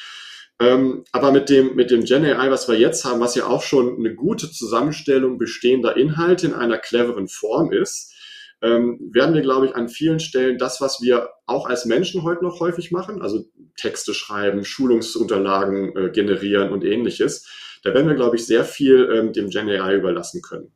Ähm, 0.61 1.05
aber 1.13 1.31
mit 1.31 1.49
dem, 1.49 1.77
mit 1.77 1.91
dem 1.91 2.05
Gen 2.05 2.25
AI, 2.25 2.51
was 2.51 2.69
wir 2.69 2.77
jetzt 2.77 3.05
haben, 3.05 3.21
was 3.21 3.37
ja 3.37 3.47
auch 3.47 3.63
schon 3.63 3.97
eine 3.97 4.15
gute 4.15 4.51
Zusammenstellung 4.51 5.39
bestehender 5.39 5.97
Inhalte 5.97 6.47
in 6.47 6.55
einer 6.55 6.79
cleveren 6.79 7.29
Form 7.29 7.73
ist, 7.73 8.13
ähm, 8.63 8.99
werden 9.13 9.35
wir, 9.35 9.43
glaube 9.43 9.67
ich, 9.67 9.77
an 9.77 9.89
vielen 9.89 10.21
Stellen 10.21 10.59
das, 10.59 10.81
was 10.81 11.01
wir 11.01 11.31
auch 11.47 11.67
als 11.67 11.85
Menschen 11.85 12.23
heute 12.23 12.45
noch 12.45 12.61
häufig 12.61 12.91
machen, 12.91 13.23
also 13.23 13.45
Texte 13.77 14.15
schreiben, 14.15 14.65
Schulungsunterlagen 14.65 15.97
äh, 15.97 16.11
generieren 16.11 16.71
und 16.71 16.85
ähnliches, 16.85 17.47
da 17.83 17.95
werden 17.95 18.09
wir, 18.09 18.17
glaube 18.17 18.37
ich, 18.37 18.47
sehr 18.47 18.65
viel 18.65 19.09
ähm, 19.13 19.33
dem 19.33 19.51
Gen 19.51 19.69
AI 19.69 19.95
überlassen 19.95 20.43
können. 20.43 20.73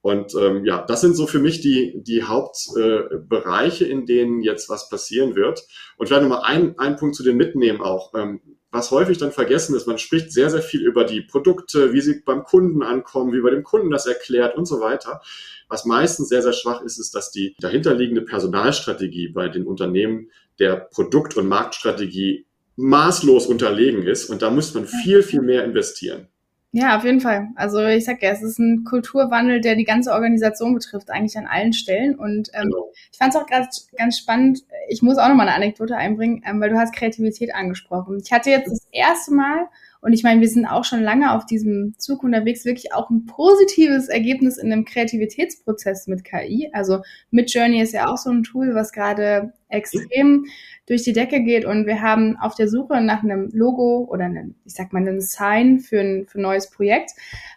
Und 0.00 0.34
ähm, 0.34 0.64
ja, 0.64 0.84
das 0.86 1.00
sind 1.00 1.14
so 1.14 1.26
für 1.26 1.40
mich 1.40 1.60
die, 1.60 2.00
die 2.02 2.22
Hauptbereiche, 2.22 3.84
äh, 3.84 3.90
in 3.90 4.06
denen 4.06 4.42
jetzt 4.42 4.68
was 4.68 4.88
passieren 4.88 5.34
wird. 5.34 5.66
Und 5.96 6.06
vielleicht 6.06 6.22
nochmal 6.22 6.44
ein, 6.44 6.78
ein 6.78 6.96
Punkt 6.96 7.16
zu 7.16 7.24
den 7.24 7.36
Mitnehmen 7.36 7.80
auch. 7.80 8.14
Ähm, 8.14 8.40
was 8.70 8.90
häufig 8.90 9.18
dann 9.18 9.32
vergessen 9.32 9.74
ist, 9.74 9.86
man 9.86 9.98
spricht 9.98 10.30
sehr, 10.32 10.50
sehr 10.50 10.62
viel 10.62 10.82
über 10.82 11.04
die 11.04 11.22
Produkte, 11.22 11.92
wie 11.92 12.00
sie 12.00 12.20
beim 12.24 12.44
Kunden 12.44 12.82
ankommen, 12.82 13.32
wie 13.32 13.40
man 13.40 13.52
dem 13.52 13.64
Kunden 13.64 13.90
das 13.90 14.06
erklärt 14.06 14.56
und 14.56 14.66
so 14.66 14.80
weiter. 14.80 15.22
Was 15.68 15.84
meistens 15.84 16.28
sehr, 16.28 16.42
sehr 16.42 16.52
schwach 16.52 16.82
ist, 16.82 16.98
ist, 16.98 17.14
dass 17.14 17.30
die 17.30 17.54
dahinterliegende 17.60 18.22
Personalstrategie 18.22 19.28
bei 19.28 19.48
den 19.48 19.66
Unternehmen 19.66 20.30
der 20.58 20.76
Produkt- 20.76 21.36
und 21.36 21.48
Marktstrategie 21.48 22.46
maßlos 22.76 23.46
unterlegen 23.46 24.02
ist. 24.02 24.28
Und 24.30 24.42
da 24.42 24.50
muss 24.50 24.74
man 24.74 24.86
viel, 24.86 25.22
viel 25.22 25.42
mehr 25.42 25.64
investieren. 25.64 26.28
Ja, 26.72 26.98
auf 26.98 27.04
jeden 27.04 27.20
Fall. 27.20 27.48
Also 27.56 27.82
ich 27.86 28.04
sag 28.04 28.22
ja, 28.22 28.30
es 28.30 28.42
ist 28.42 28.58
ein 28.58 28.84
Kulturwandel, 28.84 29.62
der 29.62 29.74
die 29.74 29.84
ganze 29.84 30.12
Organisation 30.12 30.74
betrifft, 30.74 31.10
eigentlich 31.10 31.38
an 31.38 31.46
allen 31.46 31.72
Stellen. 31.72 32.14
Und 32.14 32.50
ähm, 32.52 32.64
genau. 32.64 32.92
ich 33.10 33.16
fand 33.16 33.34
es 33.34 33.40
auch 33.40 33.46
gerade 33.46 33.68
ganz 33.96 34.18
spannend. 34.18 34.64
Ich 34.90 35.00
muss 35.00 35.16
auch 35.16 35.28
noch 35.28 35.34
mal 35.34 35.44
eine 35.44 35.54
Anekdote 35.54 35.96
einbringen, 35.96 36.42
ähm, 36.46 36.60
weil 36.60 36.68
du 36.68 36.78
hast 36.78 36.94
Kreativität 36.94 37.54
angesprochen. 37.54 38.20
Ich 38.22 38.32
hatte 38.32 38.50
jetzt 38.50 38.70
das 38.70 38.86
erste 38.92 39.32
Mal 39.32 39.68
Und 40.00 40.12
ich 40.12 40.22
meine, 40.22 40.40
wir 40.40 40.48
sind 40.48 40.66
auch 40.66 40.84
schon 40.84 41.02
lange 41.02 41.32
auf 41.32 41.44
diesem 41.44 41.94
Zug 41.98 42.22
unterwegs, 42.22 42.64
wirklich 42.64 42.92
auch 42.92 43.10
ein 43.10 43.26
positives 43.26 44.08
Ergebnis 44.08 44.56
in 44.56 44.72
einem 44.72 44.84
Kreativitätsprozess 44.84 46.06
mit 46.06 46.24
KI. 46.24 46.70
Also 46.72 47.00
Midjourney 47.30 47.82
ist 47.82 47.92
ja 47.92 48.08
auch 48.08 48.16
so 48.18 48.30
ein 48.30 48.44
Tool, 48.44 48.74
was 48.74 48.92
gerade 48.92 49.52
extrem 49.68 50.46
durch 50.86 51.02
die 51.02 51.12
Decke 51.12 51.42
geht 51.42 51.66
und 51.66 51.86
wir 51.86 52.00
haben 52.00 52.36
auf 52.38 52.54
der 52.54 52.68
Suche 52.68 53.02
nach 53.02 53.22
einem 53.22 53.50
Logo 53.52 54.08
oder 54.10 54.24
einem, 54.24 54.54
ich 54.64 54.72
sag 54.72 54.92
mal, 54.92 55.00
einem 55.00 55.20
Sign 55.20 55.80
für 55.80 56.00
ein, 56.00 56.26
für 56.26 56.38
ein 56.38 56.42
neues 56.42 56.70
Projekt, 56.70 57.10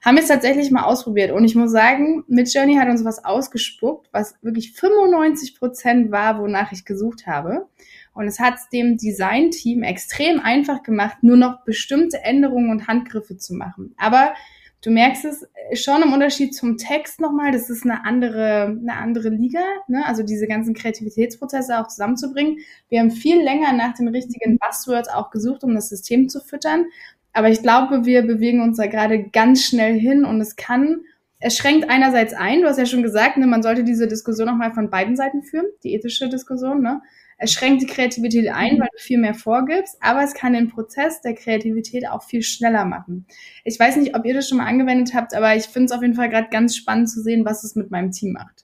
haben 0.03 0.15
wir 0.15 0.24
es 0.24 0.27
tatsächlich 0.27 0.71
mal 0.71 0.83
ausprobiert 0.83 1.31
und 1.31 1.45
ich 1.45 1.55
muss 1.55 1.71
sagen, 1.71 2.25
Midjourney 2.27 2.75
hat 2.75 2.89
uns 2.89 3.05
was 3.05 3.24
ausgespuckt, 3.24 4.10
was 4.12 4.36
wirklich 4.41 4.74
95 4.74 5.57
Prozent 5.57 6.12
war, 6.12 6.41
wonach 6.41 6.74
ich 6.74 6.83
gesucht 6.83 7.25
habe. 7.25 7.67
Und 8.13 8.27
es 8.27 8.39
hat 8.39 8.56
dem 8.74 8.98
Design-Team 8.98 9.84
extrem 9.84 10.39
einfach 10.39 10.84
gemacht, 10.84 11.18
nur 11.22 11.38
noch 11.38 11.63
bestimmte 11.63 12.24
Änderungen 12.24 12.70
und 12.70 12.88
Handgriffe 12.88 13.38
zu 13.38 13.53
machen. 13.53 13.96
Aber 13.98 14.34
du 14.84 14.91
merkst 14.91 15.25
es 15.25 15.48
schon 15.74 16.01
im 16.01 16.12
Unterschied 16.12 16.53
zum 16.53 16.77
Text 16.77 17.22
nochmal, 17.22 17.51
das 17.51 17.70
ist 17.70 17.86
eine 17.86 18.03
andere, 18.03 18.77
eine 18.80 18.98
andere 18.98 19.30
Liga, 19.30 19.62
ne? 19.88 20.06
also 20.06 20.24
diese 20.24 20.48
ganzen 20.48 20.74
Kreativitätsprozesse 20.74 21.80
auch 21.80 21.88
zusammenzubringen. 21.88 22.58
Wir 22.89 23.00
haben 23.00 23.12
viel 23.12 23.41
länger 23.41 23.74
nach 23.74 23.94
den 23.94 24.08
richtigen 24.08 24.58
Buzzwords 24.58 25.10
auch 25.10 25.30
gesucht, 25.30 25.63
um 25.63 25.74
das 25.74 25.89
System 25.89 26.30
zu 26.30 26.41
füttern. 26.41 26.86
Aber 27.34 27.50
ich 27.50 27.62
glaube, 27.62 28.06
wir 28.06 28.24
bewegen 28.24 28.62
uns 28.62 28.77
da 28.77 28.88
gerade 28.88 29.30
ganz 29.30 29.63
schnell 29.63 29.98
hin 29.98 30.25
und 30.25 30.41
es 30.41 30.58
kann, 30.58 31.01
es 31.39 31.56
schränkt 31.56 31.89
einerseits 31.89 32.34
ein, 32.34 32.62
du 32.62 32.68
hast 32.68 32.77
ja 32.77 32.86
schon 32.86 33.03
gesagt, 33.03 33.38
ne, 33.38 33.48
man 33.48 33.63
sollte 33.63 33.84
diese 33.84 34.08
Diskussion 34.08 34.50
auch 34.50 34.56
mal 34.56 34.74
von 34.74 34.89
beiden 34.89 35.15
Seiten 35.15 35.44
führen, 35.44 35.65
die 35.84 35.94
ethische 35.94 36.27
Diskussion, 36.27 36.82
ne? 36.82 37.01
Es 37.43 37.53
schränkt 37.53 37.81
die 37.81 37.88
Kreativität 37.88 38.50
ein, 38.50 38.79
weil 38.79 38.88
du 38.91 39.00
viel 39.00 39.17
mehr 39.17 39.33
vorgibst, 39.33 39.98
aber 40.00 40.21
es 40.21 40.36
kann 40.36 40.53
den 40.53 40.67
Prozess 40.67 41.21
der 41.21 41.33
Kreativität 41.33 42.07
auch 42.07 42.21
viel 42.21 42.43
schneller 42.43 42.86
machen. 42.86 43.25
Ich 43.63 43.79
weiß 43.79 43.95
nicht, 43.95 44.15
ob 44.15 44.25
ihr 44.25 44.36
das 44.36 44.48
schon 44.48 44.60
mal 44.60 44.67
angewendet 44.67 45.15
habt, 45.15 45.33
aber 45.33 45.55
ich 45.55 45.63
finde 45.63 45.86
es 45.86 45.91
auf 45.91 46.03
jeden 46.03 46.13
Fall 46.13 46.29
gerade 46.29 46.50
ganz 46.51 46.75
spannend 46.75 47.10
zu 47.10 47.19
sehen, 47.19 47.43
was 47.43 47.63
es 47.63 47.75
mit 47.75 47.89
meinem 47.89 48.12
Team 48.12 48.33
macht. 48.33 48.63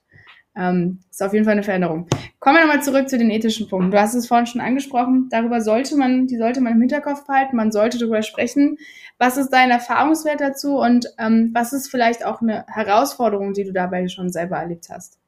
Ähm, 0.56 1.00
ist 1.10 1.20
auf 1.20 1.32
jeden 1.32 1.44
Fall 1.44 1.54
eine 1.54 1.64
Veränderung. 1.64 2.06
Kommen 2.38 2.56
wir 2.56 2.60
nochmal 2.60 2.82
zurück 2.82 3.08
zu 3.08 3.18
den 3.18 3.30
ethischen 3.30 3.68
Punkten. 3.68 3.90
Du 3.90 4.00
hast 4.00 4.14
es 4.14 4.28
vorhin 4.28 4.46
schon 4.46 4.60
angesprochen. 4.60 5.26
Darüber 5.28 5.60
sollte 5.60 5.96
man, 5.96 6.28
die 6.28 6.36
sollte 6.36 6.60
man 6.60 6.74
im 6.74 6.80
Hinterkopf 6.80 7.26
behalten. 7.26 7.56
Man 7.56 7.72
sollte 7.72 7.98
darüber 7.98 8.22
sprechen. 8.22 8.76
Was 9.18 9.36
ist 9.36 9.50
dein 9.50 9.72
Erfahrungswert 9.72 10.40
dazu 10.40 10.78
und 10.78 11.06
ähm, 11.18 11.50
was 11.52 11.72
ist 11.72 11.90
vielleicht 11.90 12.24
auch 12.24 12.42
eine 12.42 12.64
Herausforderung, 12.68 13.54
die 13.54 13.64
du 13.64 13.72
dabei 13.72 14.06
schon 14.06 14.30
selber 14.30 14.58
erlebt 14.58 14.86
hast? 14.88 15.18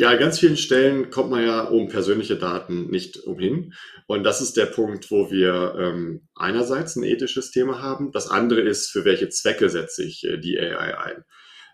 Ja, 0.00 0.14
ganz 0.14 0.38
vielen 0.38 0.56
Stellen 0.56 1.10
kommt 1.10 1.28
man 1.28 1.44
ja 1.44 1.60
um 1.60 1.88
persönliche 1.88 2.36
Daten 2.36 2.88
nicht 2.88 3.18
umhin. 3.18 3.74
Und 4.06 4.24
das 4.24 4.40
ist 4.40 4.56
der 4.56 4.64
Punkt, 4.64 5.10
wo 5.10 5.30
wir 5.30 5.74
ähm, 5.78 6.26
einerseits 6.34 6.96
ein 6.96 7.02
ethisches 7.02 7.50
Thema 7.50 7.82
haben. 7.82 8.10
Das 8.10 8.30
andere 8.30 8.62
ist, 8.62 8.88
für 8.88 9.04
welche 9.04 9.28
Zwecke 9.28 9.68
setze 9.68 10.02
ich 10.02 10.24
äh, 10.24 10.38
die 10.38 10.58
AI 10.58 10.96
ein. 10.96 11.24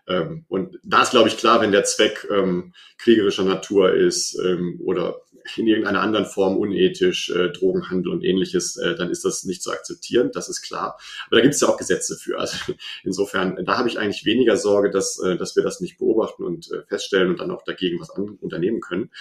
Ähm, 0.09 0.45
und 0.49 0.77
da 0.83 1.03
ist, 1.03 1.11
glaube 1.11 1.29
ich, 1.29 1.37
klar, 1.37 1.61
wenn 1.61 1.71
der 1.71 1.85
Zweck 1.85 2.27
ähm, 2.29 2.73
kriegerischer 2.97 3.45
Natur 3.45 3.93
ist 3.93 4.37
ähm, 4.43 4.77
oder 4.83 5.21
in 5.55 5.67
irgendeiner 5.67 6.01
anderen 6.01 6.25
Form 6.25 6.57
unethisch, 6.57 7.29
äh, 7.29 7.49
Drogenhandel 7.49 8.11
und 8.11 8.23
ähnliches, 8.23 8.77
äh, 8.77 8.95
dann 8.95 9.09
ist 9.09 9.23
das 9.23 9.43
nicht 9.43 9.61
zu 9.61 9.71
akzeptieren, 9.71 10.31
das 10.33 10.49
ist 10.49 10.61
klar. 10.61 10.99
Aber 11.27 11.37
da 11.37 11.41
gibt 11.41 11.53
es 11.53 11.61
ja 11.61 11.67
auch 11.67 11.77
Gesetze 11.77 12.17
für. 12.17 12.39
Also 12.39 12.57
insofern, 13.03 13.63
da 13.65 13.77
habe 13.77 13.87
ich 13.87 13.99
eigentlich 13.99 14.25
weniger 14.25 14.57
Sorge, 14.57 14.89
dass, 14.89 15.19
äh, 15.19 15.37
dass 15.37 15.55
wir 15.55 15.63
das 15.63 15.79
nicht 15.81 15.97
beobachten 15.97 16.43
und 16.43 16.71
äh, 16.71 16.83
feststellen 16.87 17.29
und 17.29 17.39
dann 17.39 17.51
auch 17.51 17.63
dagegen 17.63 17.99
was 17.99 18.09
an, 18.09 18.37
unternehmen 18.41 18.81
können. 18.81 19.11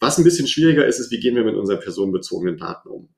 Was 0.00 0.16
ein 0.16 0.24
bisschen 0.24 0.46
schwieriger 0.46 0.86
ist, 0.86 0.98
ist, 0.98 1.10
wie 1.10 1.20
gehen 1.20 1.36
wir 1.36 1.44
mit 1.44 1.56
unseren 1.56 1.80
personenbezogenen 1.80 2.56
Daten 2.56 2.88
um? 2.88 3.10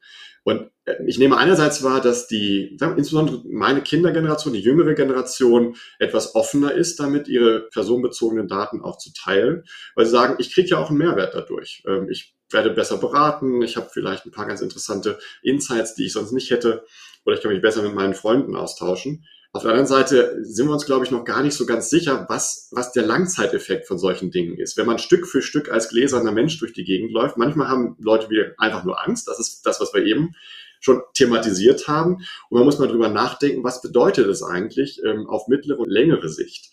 Und 0.45 0.71
äh, 0.85 0.95
ich 1.07 1.19
nehme 1.19 1.37
einerseits 1.37 1.83
wahr, 1.83 2.01
dass 2.01 2.27
die, 2.27 2.77
insbesondere 2.97 3.43
meine 3.45 3.83
Kindergeneration, 3.83 4.55
die 4.55 4.61
jüngere 4.61 4.95
Generation, 4.95 5.77
etwas 5.99 6.35
offener 6.35 6.73
ist, 6.73 6.99
damit 6.99 7.29
ihre 7.29 7.69
personenbezogenen 7.71 8.49
Daten 8.49 8.81
auch 8.83 8.99
zu 8.99 9.13
teilen, 9.13 9.65
weil 9.95 10.07
sie 10.07 10.13
sagen, 10.13 10.37
ich 10.39 10.53
kriege 10.53 10.69
ja 10.69 10.79
auch 10.79 10.91
einen 10.91 10.99
Mehrwert 10.99 11.35
dadurch. 11.35 11.83
Ähm, 11.87 12.09
ich 12.11 12.35
werde 12.51 12.71
besser 12.71 12.99
beraten, 12.99 13.63
ich 13.63 13.77
habe 13.77 13.89
vielleicht 13.93 14.27
ein 14.27 14.33
paar 14.33 14.47
ganz 14.47 14.61
interessante 14.61 15.19
Insights, 15.43 15.95
die 15.95 16.07
ich 16.07 16.13
sonst 16.13 16.33
nicht 16.33 16.51
hätte, 16.51 16.85
oder 17.25 17.37
ich 17.37 17.43
kann 17.43 17.53
mich 17.53 17.63
besser 17.63 17.83
mit 17.83 17.95
meinen 17.95 18.15
Freunden 18.15 18.57
austauschen. 18.57 19.25
Auf 19.55 19.63
der 19.63 19.73
anderen 19.73 19.87
Seite 19.87 20.39
sind 20.43 20.67
wir 20.67 20.73
uns, 20.73 20.87
glaube 20.87 21.05
ich, 21.05 21.11
noch 21.11 21.27
gar 21.27 21.43
nicht 21.43 21.55
so 21.55 21.67
ganz 21.67 21.91
sicher, 21.91 22.25
was, 22.31 22.69
was 22.71 22.93
der 22.93 23.05
Langzeiteffekt 23.05 23.87
von 23.87 23.99
solchen 23.99 24.31
Dingen 24.31 24.57
ist. 24.57 24.79
Wenn 24.79 24.87
man 24.87 24.99
Stück 24.99 25.27
für 25.27 25.43
Stück 25.43 25.71
als 25.71 25.91
gläserner 25.91 26.33
Mensch 26.33 26.59
durch 26.59 26.73
die 26.73 26.85
Gegend 26.85 27.13
läuft, 27.13 27.37
manchmal 27.37 27.69
haben 27.69 27.97
Leute 28.01 28.31
wieder 28.31 28.55
einfach 28.57 28.85
nur 28.85 29.07
Angst. 29.07 29.29
Das 29.29 29.39
ist 29.39 29.67
das, 29.67 29.79
was 29.79 29.93
wir 29.93 30.07
eben 30.07 30.35
schon 30.81 31.03
thematisiert 31.13 31.87
haben. 31.87 32.15
Und 32.49 32.59
man 32.59 32.65
muss 32.65 32.79
mal 32.79 32.89
drüber 32.89 33.11
nachdenken, 33.11 33.63
was 33.63 33.83
bedeutet 33.83 34.27
es 34.27 34.43
eigentlich 34.43 35.03
ähm, 35.05 35.27
auf 35.29 35.49
mittlere 35.49 35.81
und 35.81 35.91
längere 35.91 36.31
Sicht. 36.31 36.71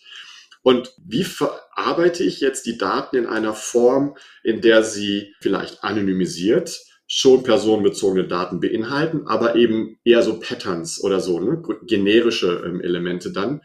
Und 0.62 0.94
wie 0.98 1.24
verarbeite 1.24 2.24
ich 2.24 2.40
jetzt 2.40 2.64
die 2.64 2.78
Daten 2.78 3.16
in 3.16 3.26
einer 3.26 3.52
Form, 3.52 4.16
in 4.42 4.62
der 4.62 4.84
sie 4.84 5.34
vielleicht 5.40 5.84
anonymisiert 5.84 6.80
schon 7.12 7.42
personenbezogene 7.42 8.28
Daten 8.28 8.60
beinhalten, 8.60 9.26
aber 9.26 9.56
eben 9.56 9.98
eher 10.04 10.22
so 10.22 10.38
Patterns 10.38 11.02
oder 11.02 11.18
so, 11.20 11.40
ne, 11.40 11.60
generische 11.82 12.62
ähm, 12.64 12.80
Elemente 12.80 13.32
dann 13.32 13.62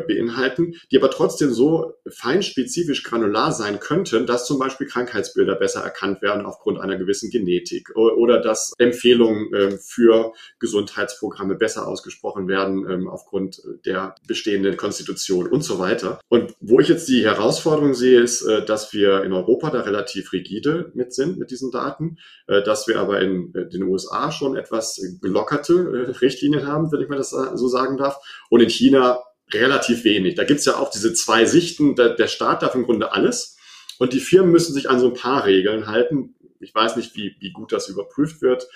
beinhalten, 0.00 0.74
die 0.90 0.98
aber 0.98 1.10
trotzdem 1.10 1.52
so 1.52 1.94
feinspezifisch 2.08 3.02
granular 3.02 3.52
sein 3.52 3.80
könnten, 3.80 4.26
dass 4.26 4.46
zum 4.46 4.58
Beispiel 4.58 4.86
Krankheitsbilder 4.86 5.54
besser 5.54 5.80
erkannt 5.80 6.22
werden 6.22 6.44
aufgrund 6.46 6.80
einer 6.80 6.96
gewissen 6.96 7.30
Genetik 7.30 7.94
oder 7.96 8.40
dass 8.40 8.72
Empfehlungen 8.78 9.50
ähm, 9.54 9.78
für 9.78 10.32
Gesundheitsprogramme 10.58 11.54
besser 11.54 11.86
ausgesprochen 11.86 12.48
werden 12.48 12.88
ähm, 12.88 13.08
aufgrund 13.08 13.62
der 13.86 14.14
bestehenden 14.26 14.76
Konstitution 14.76 15.46
und 15.46 15.62
so 15.62 15.78
weiter. 15.78 16.20
Und 16.28 16.54
wo 16.60 16.80
ich 16.80 16.88
jetzt 16.88 17.08
die 17.08 17.24
Herausforderung 17.24 17.94
sehe, 17.94 18.20
ist, 18.20 18.42
äh, 18.42 18.64
dass 18.64 18.92
wir 18.92 19.22
in 19.24 19.32
Europa 19.32 19.70
da 19.70 19.80
relativ 19.80 20.32
rigide 20.32 20.90
mit 20.94 21.14
sind, 21.14 21.38
mit 21.38 21.50
diesen 21.50 21.70
Daten, 21.70 22.18
äh, 22.46 22.62
dass 22.62 22.86
wir 22.88 22.98
aber 22.98 23.20
in 23.20 23.52
den 23.52 23.82
USA 23.84 24.32
schon 24.32 24.56
etwas 24.56 25.00
gelockerte 25.20 26.20
Richtlinien 26.20 26.66
haben, 26.66 26.90
wenn 26.92 27.00
ich 27.00 27.08
mal 27.08 27.16
das 27.16 27.30
so 27.30 27.68
sagen 27.68 27.96
darf. 27.96 28.18
Und 28.50 28.60
in 28.60 28.70
China 28.70 29.22
relativ 29.54 30.04
wenig. 30.04 30.34
Da 30.34 30.44
gibt's 30.44 30.64
ja 30.64 30.76
auch 30.76 30.90
diese 30.90 31.14
zwei 31.14 31.44
Sichten. 31.44 31.94
Der, 31.96 32.10
der 32.10 32.28
Staat 32.28 32.62
darf 32.62 32.74
im 32.74 32.84
Grunde 32.84 33.12
alles 33.12 33.56
und 33.98 34.12
die 34.12 34.20
Firmen 34.20 34.50
müssen 34.50 34.74
sich 34.74 34.90
an 34.90 35.00
so 35.00 35.08
ein 35.08 35.14
paar 35.14 35.46
Regeln 35.46 35.86
halten. 35.86 36.34
Ich 36.60 36.74
weiß 36.74 36.96
nicht, 36.96 37.16
wie, 37.16 37.36
wie 37.40 37.52
gut 37.52 37.72
das 37.72 37.88
überprüft 37.88 38.42
wird. 38.42 38.68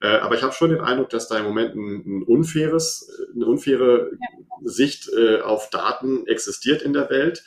Äh, 0.00 0.08
aber 0.08 0.34
ich 0.34 0.42
habe 0.42 0.54
schon 0.54 0.70
den 0.70 0.80
Eindruck, 0.80 1.10
dass 1.10 1.28
da 1.28 1.38
im 1.38 1.44
Moment 1.44 1.74
ein, 1.74 2.02
ein 2.06 2.22
unfaires, 2.22 3.10
eine 3.34 3.46
unfaire 3.46 4.10
Sicht 4.62 5.08
äh, 5.12 5.40
auf 5.40 5.70
Daten 5.70 6.26
existiert 6.26 6.82
in 6.82 6.92
der 6.92 7.10
Welt. 7.10 7.44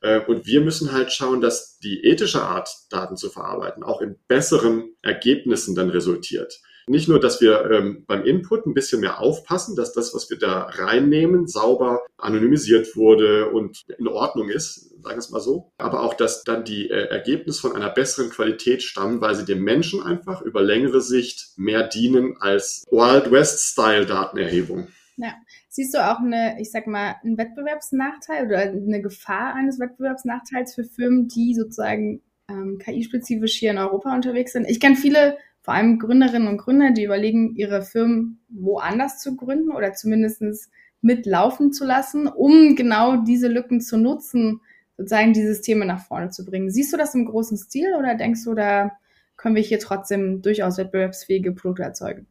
Äh, 0.00 0.20
und 0.20 0.46
wir 0.46 0.60
müssen 0.60 0.92
halt 0.92 1.12
schauen, 1.12 1.40
dass 1.40 1.78
die 1.78 2.04
ethische 2.04 2.42
Art, 2.42 2.70
Daten 2.90 3.16
zu 3.16 3.30
verarbeiten, 3.30 3.82
auch 3.82 4.00
in 4.00 4.16
besseren 4.28 4.94
Ergebnissen 5.02 5.74
dann 5.74 5.90
resultiert. 5.90 6.60
Nicht 6.88 7.08
nur, 7.08 7.20
dass 7.20 7.40
wir 7.40 7.70
ähm, 7.70 8.04
beim 8.06 8.24
Input 8.24 8.66
ein 8.66 8.74
bisschen 8.74 9.00
mehr 9.00 9.20
aufpassen, 9.20 9.76
dass 9.76 9.92
das, 9.92 10.14
was 10.14 10.30
wir 10.30 10.38
da 10.38 10.62
reinnehmen, 10.62 11.46
sauber 11.46 12.02
anonymisiert 12.16 12.96
wurde 12.96 13.50
und 13.50 13.84
in 13.98 14.08
Ordnung 14.08 14.48
ist, 14.48 14.90
sagen 15.02 15.16
wir 15.16 15.18
es 15.18 15.30
mal 15.30 15.40
so, 15.40 15.72
aber 15.78 16.02
auch, 16.02 16.14
dass 16.14 16.44
dann 16.44 16.64
die 16.64 16.90
äh, 16.90 17.08
Ergebnisse 17.08 17.60
von 17.60 17.76
einer 17.76 17.90
besseren 17.90 18.30
Qualität 18.30 18.82
stammen, 18.82 19.20
weil 19.20 19.34
sie 19.34 19.44
dem 19.44 19.62
Menschen 19.62 20.02
einfach 20.02 20.42
über 20.42 20.62
längere 20.62 21.00
Sicht 21.00 21.52
mehr 21.56 21.86
dienen 21.86 22.36
als 22.40 22.84
Wild 22.90 23.30
West-Style 23.30 24.06
Datenerhebung. 24.06 24.88
Ja. 25.16 25.34
Siehst 25.68 25.94
du 25.94 25.98
auch 25.98 26.18
eine, 26.18 26.60
ich 26.60 26.70
sag 26.70 26.86
mal, 26.86 27.16
einen 27.22 27.36
Wettbewerbsnachteil 27.36 28.46
oder 28.46 28.58
eine 28.58 29.02
Gefahr 29.02 29.54
eines 29.54 29.78
Wettbewerbsnachteils 29.78 30.74
für 30.74 30.84
Firmen, 30.84 31.28
die 31.28 31.54
sozusagen 31.54 32.22
ähm, 32.48 32.78
KI-spezifisch 32.78 33.54
hier 33.54 33.72
in 33.72 33.78
Europa 33.78 34.14
unterwegs 34.14 34.52
sind? 34.52 34.68
Ich 34.68 34.80
kenne 34.80 34.96
viele 34.96 35.36
vor 35.68 35.74
allem 35.74 35.98
Gründerinnen 35.98 36.48
und 36.48 36.56
Gründer, 36.56 36.92
die 36.92 37.04
überlegen, 37.04 37.54
ihre 37.54 37.82
Firmen 37.82 38.40
woanders 38.48 39.20
zu 39.20 39.36
gründen 39.36 39.70
oder 39.70 39.92
zumindest 39.92 40.70
mitlaufen 41.02 41.74
zu 41.74 41.84
lassen, 41.84 42.26
um 42.26 42.74
genau 42.74 43.18
diese 43.18 43.48
Lücken 43.48 43.82
zu 43.82 43.98
nutzen, 43.98 44.62
sozusagen 44.96 45.34
dieses 45.34 45.60
Thema 45.60 45.84
nach 45.84 46.06
vorne 46.06 46.30
zu 46.30 46.46
bringen. 46.46 46.70
Siehst 46.70 46.90
du 46.90 46.96
das 46.96 47.14
im 47.14 47.26
großen 47.26 47.58
Stil 47.58 47.94
oder 47.98 48.14
denkst 48.14 48.44
du, 48.44 48.54
da 48.54 48.92
können 49.36 49.56
wir 49.56 49.62
hier 49.62 49.78
trotzdem 49.78 50.40
durchaus 50.40 50.78
wettbewerbsfähige 50.78 51.52
Produkte 51.52 51.82
erzeugen? 51.82 52.28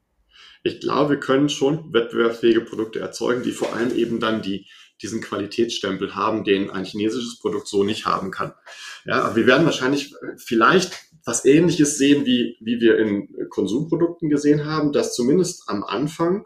Ich 0.64 0.80
glaube, 0.80 1.12
wir 1.12 1.20
können 1.20 1.50
schon 1.50 1.94
wettbewerbsfähige 1.94 2.62
Produkte 2.62 3.02
erzeugen, 3.02 3.44
die 3.44 3.52
vor 3.52 3.76
allem 3.76 3.96
eben 3.96 4.20
dann 4.20 4.42
die, 4.42 4.66
diesen 5.02 5.22
Qualitätsstempel 5.22 6.16
haben, 6.16 6.44
den 6.44 6.70
ein 6.70 6.86
chinesisches 6.86 7.40
Produkt 7.40 7.68
so 7.68 7.84
nicht 7.84 8.06
haben 8.06 8.32
kann. 8.32 8.54
Ja, 9.06 9.36
wir 9.36 9.46
werden 9.46 9.66
wahrscheinlich 9.66 10.14
vielleicht 10.38 10.94
was 11.26 11.46
Ähnliches 11.46 11.98
sehen, 11.98 12.26
wie, 12.26 12.56
wie 12.62 12.80
wir 12.80 12.98
in 12.98 13.28
Konsumprodukten 13.50 14.30
gesehen 14.30 14.66
haben, 14.66 14.94
dass 14.94 15.14
zumindest 15.14 15.64
am 15.68 15.84
Anfang 15.84 16.46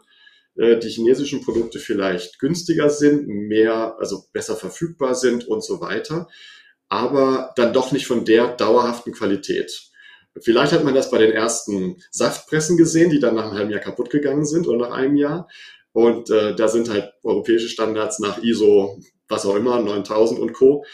äh, 0.56 0.78
die 0.78 0.88
chinesischen 0.88 1.42
Produkte 1.42 1.78
vielleicht 1.78 2.38
günstiger 2.40 2.90
sind, 2.90 3.28
mehr, 3.28 3.96
also 3.98 4.24
besser 4.32 4.56
verfügbar 4.56 5.14
sind 5.14 5.46
und 5.46 5.64
so 5.64 5.80
weiter, 5.80 6.28
aber 6.88 7.52
dann 7.56 7.72
doch 7.72 7.92
nicht 7.92 8.06
von 8.06 8.24
der 8.24 8.48
dauerhaften 8.48 9.12
Qualität. 9.12 9.92
Vielleicht 10.40 10.72
hat 10.72 10.84
man 10.84 10.94
das 10.94 11.10
bei 11.10 11.18
den 11.18 11.30
ersten 11.30 12.02
Saftpressen 12.10 12.76
gesehen, 12.76 13.10
die 13.10 13.20
dann 13.20 13.34
nach 13.34 13.44
einem 13.44 13.54
halben 13.54 13.70
Jahr 13.70 13.80
kaputt 13.80 14.10
gegangen 14.10 14.46
sind 14.46 14.66
oder 14.66 14.88
nach 14.88 14.96
einem 14.96 15.16
Jahr. 15.16 15.48
Und 15.92 16.30
äh, 16.30 16.54
da 16.54 16.68
sind 16.68 16.88
halt 16.88 17.12
europäische 17.22 17.68
Standards 17.68 18.18
nach 18.18 18.42
ISO, 18.42 18.98
was 19.28 19.46
auch 19.46 19.56
immer, 19.56 19.80
9000 19.80 20.40
und 20.40 20.52
Co. 20.52 20.84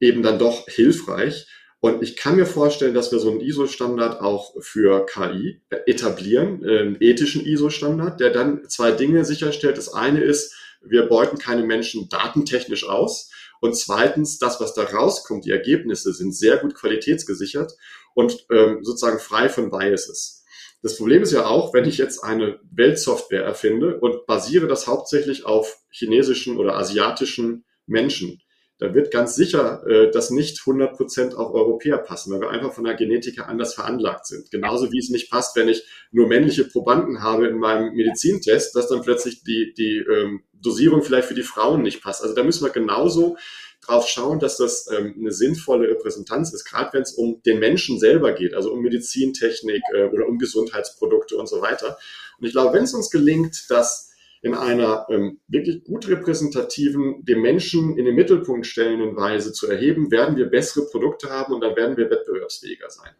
eben 0.00 0.22
dann 0.22 0.38
doch 0.38 0.66
hilfreich. 0.68 1.46
Und 1.80 2.02
ich 2.02 2.16
kann 2.16 2.36
mir 2.36 2.46
vorstellen, 2.46 2.92
dass 2.92 3.10
wir 3.10 3.18
so 3.20 3.30
einen 3.30 3.40
ISO-Standard 3.40 4.20
auch 4.20 4.54
für 4.60 5.06
KI 5.06 5.62
etablieren, 5.86 6.62
einen 6.62 6.98
ethischen 7.00 7.44
ISO-Standard, 7.44 8.20
der 8.20 8.30
dann 8.30 8.68
zwei 8.68 8.92
Dinge 8.92 9.24
sicherstellt. 9.24 9.78
Das 9.78 9.92
eine 9.92 10.20
ist, 10.20 10.54
wir 10.82 11.06
beuten 11.06 11.38
keine 11.38 11.62
Menschen 11.62 12.08
datentechnisch 12.10 12.86
aus. 12.86 13.30
Und 13.60 13.76
zweitens, 13.76 14.38
das, 14.38 14.60
was 14.60 14.74
da 14.74 14.82
rauskommt, 14.82 15.46
die 15.46 15.50
Ergebnisse 15.50 16.12
sind 16.12 16.34
sehr 16.34 16.58
gut 16.58 16.74
qualitätsgesichert 16.74 17.72
und 18.14 18.46
ähm, 18.50 18.82
sozusagen 18.82 19.18
frei 19.18 19.48
von 19.48 19.70
Biases. 19.70 20.39
Das 20.82 20.96
Problem 20.96 21.22
ist 21.22 21.32
ja 21.32 21.46
auch, 21.46 21.74
wenn 21.74 21.84
ich 21.84 21.98
jetzt 21.98 22.24
eine 22.24 22.58
Weltsoftware 22.70 23.44
erfinde 23.44 23.98
und 24.00 24.26
basiere 24.26 24.66
das 24.66 24.86
hauptsächlich 24.86 25.44
auf 25.44 25.78
chinesischen 25.90 26.56
oder 26.56 26.76
asiatischen 26.76 27.64
Menschen, 27.86 28.40
da 28.80 28.94
wird 28.94 29.10
ganz 29.10 29.34
sicher 29.36 29.86
äh, 29.86 30.10
das 30.10 30.30
nicht 30.30 30.60
100 30.60 30.96
Prozent 30.96 31.34
auf 31.34 31.52
Europäer 31.52 31.98
passen, 31.98 32.32
weil 32.32 32.40
wir 32.40 32.48
einfach 32.48 32.72
von 32.72 32.84
der 32.84 32.94
Genetik 32.94 33.36
her 33.36 33.46
anders 33.46 33.74
veranlagt 33.74 34.26
sind. 34.26 34.50
Genauso 34.50 34.90
wie 34.90 34.98
es 34.98 35.10
nicht 35.10 35.30
passt, 35.30 35.54
wenn 35.54 35.68
ich 35.68 35.84
nur 36.12 36.26
männliche 36.26 36.64
Probanden 36.64 37.22
habe 37.22 37.46
in 37.46 37.58
meinem 37.58 37.92
Medizintest, 37.92 38.74
dass 38.74 38.88
dann 38.88 39.02
plötzlich 39.02 39.44
die, 39.44 39.74
die 39.76 39.98
ähm, 39.98 40.44
Dosierung 40.54 41.02
vielleicht 41.02 41.28
für 41.28 41.34
die 41.34 41.42
Frauen 41.42 41.82
nicht 41.82 42.02
passt. 42.02 42.22
Also 42.22 42.34
da 42.34 42.42
müssen 42.42 42.64
wir 42.64 42.70
genauso 42.70 43.36
drauf 43.80 44.06
schauen, 44.08 44.38
dass 44.38 44.56
das 44.56 44.88
ähm, 44.96 45.14
eine 45.18 45.32
sinnvolle 45.32 45.88
Repräsentanz 45.88 46.52
ist, 46.52 46.64
gerade 46.64 46.92
wenn 46.92 47.02
es 47.02 47.14
um 47.14 47.42
den 47.42 47.58
Menschen 47.58 47.98
selber 47.98 48.32
geht, 48.32 48.54
also 48.54 48.72
um 48.72 48.80
Medizintechnik 48.80 49.82
äh, 49.94 50.04
oder 50.04 50.26
um 50.28 50.38
Gesundheitsprodukte 50.38 51.36
und 51.36 51.48
so 51.48 51.60
weiter. 51.60 51.98
Und 52.38 52.46
ich 52.46 52.52
glaube, 52.52 52.74
wenn 52.74 52.84
es 52.84 52.94
uns 52.94 53.10
gelingt, 53.10 53.70
dass 53.70 54.10
in 54.42 54.54
einer 54.54 55.06
ähm, 55.10 55.38
wirklich 55.48 55.84
gut 55.84 56.08
repräsentativen, 56.08 57.24
den 57.24 57.42
Menschen 57.42 57.98
in 57.98 58.06
den 58.06 58.14
Mittelpunkt 58.14 58.66
stellenden 58.66 59.14
Weise 59.16 59.52
zu 59.52 59.68
erheben, 59.68 60.10
werden 60.10 60.36
wir 60.36 60.46
bessere 60.46 60.86
Produkte 60.86 61.28
haben 61.28 61.52
und 61.52 61.60
dann 61.60 61.76
werden 61.76 61.96
wir 61.96 62.10
wettbewerbsfähiger 62.10 62.88
sein. 62.88 63.12